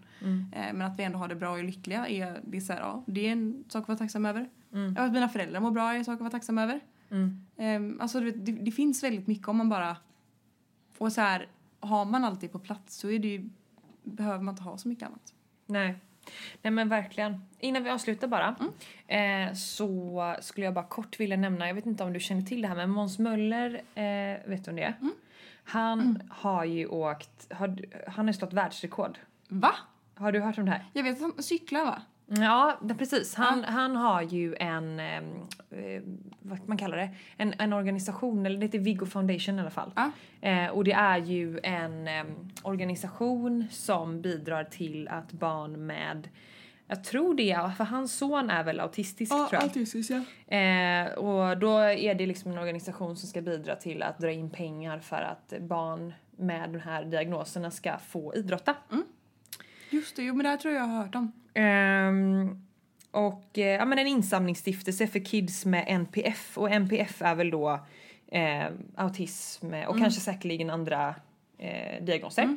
[0.52, 2.72] Eh, men att vi ändå har det bra och är lyckliga är, det är, så
[2.72, 4.48] här, ja, det är en sak att vara tacksam över.
[4.72, 4.96] Mm.
[4.98, 6.80] Att mina föräldrar mår bra är en sak att vara tacksam över.
[7.56, 9.96] Eh, alltså, du vet, det, det finns väldigt mycket om man bara...
[10.98, 11.48] Och så här,
[11.80, 13.50] har man allt det på plats så är det ju,
[14.02, 15.34] behöver man inte ha så mycket annat.
[15.66, 16.00] Nej.
[16.62, 17.40] Nej men verkligen.
[17.58, 18.56] Innan vi avslutar bara
[19.06, 22.62] eh, så skulle jag bara kort vilja nämna, jag vet inte om du känner till
[22.62, 24.94] det här men Måns Möller, eh, vet du om det är?
[25.64, 27.78] Han har ju åkt, har,
[28.10, 29.18] han har slått världsrekord.
[29.48, 29.74] Va?
[30.14, 30.84] Har du hört om det här?
[30.92, 32.02] Jag vet att han cyklar va?
[32.26, 33.34] Ja, precis.
[33.34, 35.22] Han, han har ju en, eh,
[36.40, 39.92] vad man kallar det, en, en organisation, eller det heter Viggo Foundation i alla fall.
[39.96, 40.10] Ja.
[40.40, 42.26] Eh, och det är ju en em,
[42.62, 46.28] organisation som bidrar till att barn med,
[46.86, 49.62] jag tror det, för hans son är väl autistisk tror jag.
[49.62, 50.56] autistisk ja.
[50.56, 54.50] Eh, och då är det liksom en organisation som ska bidra till att dra in
[54.50, 58.74] pengar för att barn med de här diagnoserna ska få idrotta.
[59.94, 61.32] Just det, jo men det här tror jag jag har hört om.
[61.54, 62.64] Ehm,
[63.10, 67.80] och eh, ja, men en insamlingsstiftelse för kids med NPF och NPF är väl då
[68.26, 68.66] eh,
[68.96, 71.14] autism och kanske säkerligen andra
[71.58, 72.56] eh, diagnoser.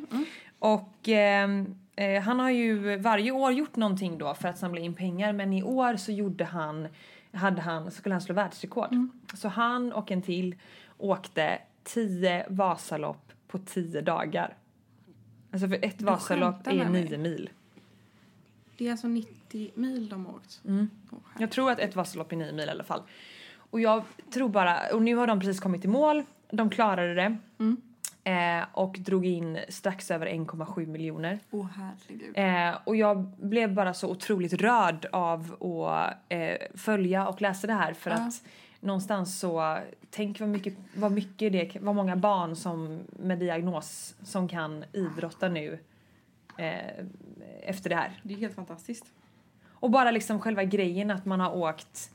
[0.58, 1.48] Och eh,
[1.96, 5.52] eh, han har ju varje år gjort någonting då för att samla in pengar men
[5.52, 6.88] i år så gjorde han,
[7.32, 8.94] hade han, så skulle han slå världsrekord.
[9.34, 10.54] Så han och en till
[10.96, 14.56] åkte 10 Vasalopp på 10 dagar.
[15.50, 16.88] Alltså för ett Vasalopp är.
[16.88, 17.50] 9 mil.
[18.76, 20.60] Det är alltså 90 mil de har åkt.
[20.64, 20.90] Mm.
[21.38, 23.02] Jag tror att ett Vasalopp är 9 mil i alla fall.
[23.70, 27.36] Och jag tror bara, och nu har de precis kommit i mål, de klarade det.
[28.30, 31.38] Eh, och drog in strax över 1,7 miljoner.
[31.50, 32.32] Åh herregud.
[32.70, 37.72] Eh, och jag blev bara så otroligt rörd av att eh, följa och läsa det
[37.72, 38.16] här för Ja.
[38.16, 38.42] att
[38.80, 39.78] någonstans så,
[40.10, 45.48] tänk vad mycket, vad mycket det, vad många barn som med diagnos som kan idrotta
[45.48, 45.78] nu
[46.58, 47.04] eh,
[47.62, 48.20] efter det här.
[48.22, 49.04] Det är helt fantastiskt.
[49.80, 52.10] Och bara liksom själva grejen att man har åkt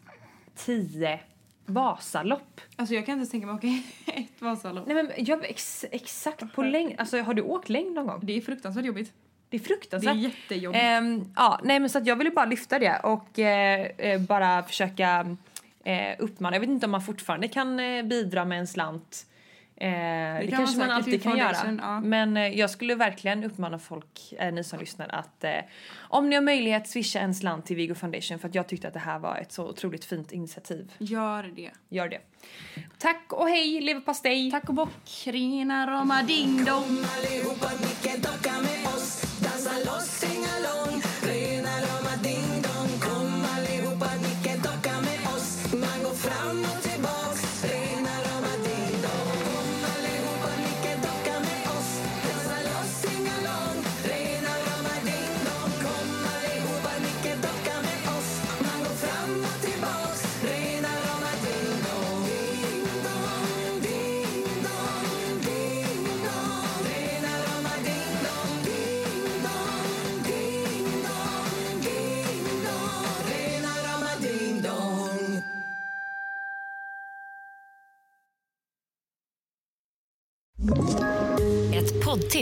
[0.56, 1.20] 10
[1.66, 2.62] Vasalopp.
[2.76, 3.82] Alltså jag kan inte ens tänka mig att åka
[4.22, 4.88] ett Vasalopp.
[4.88, 8.20] Nej men jag, ex, exakt på längd, alltså har du åkt längd någon gång?
[8.24, 9.14] Det är fruktansvärt jobbigt.
[9.50, 10.16] Det är Det fruktansvärt.
[10.16, 10.84] är jättejobbigt.
[10.84, 14.64] Ehm, ja, nej men så att jag ville bara lyfta det och eh, eh, bara
[14.64, 15.38] försöka
[15.84, 16.56] eh, uppmana.
[16.56, 19.26] Jag vet inte om man fortfarande kan eh, bidra med en slant.
[19.76, 21.78] Eh, det, kan kanske man alltid kan göra.
[21.82, 22.00] ja.
[22.00, 25.52] Men eh, jag skulle verkligen uppmana folk, eh, ni som lyssnar, att eh,
[26.00, 28.94] om ni har möjlighet swisha en slant till Vigo Foundation för att jag tyckte att
[28.94, 30.94] det här var ett så otroligt fint initiativ.
[30.98, 31.72] Gör det.
[31.90, 32.20] Gör det.
[32.98, 34.52] Tack och hej leverpastej!
[34.52, 35.24] Tack och bock.
[35.26, 36.98] Rena rama ding dong.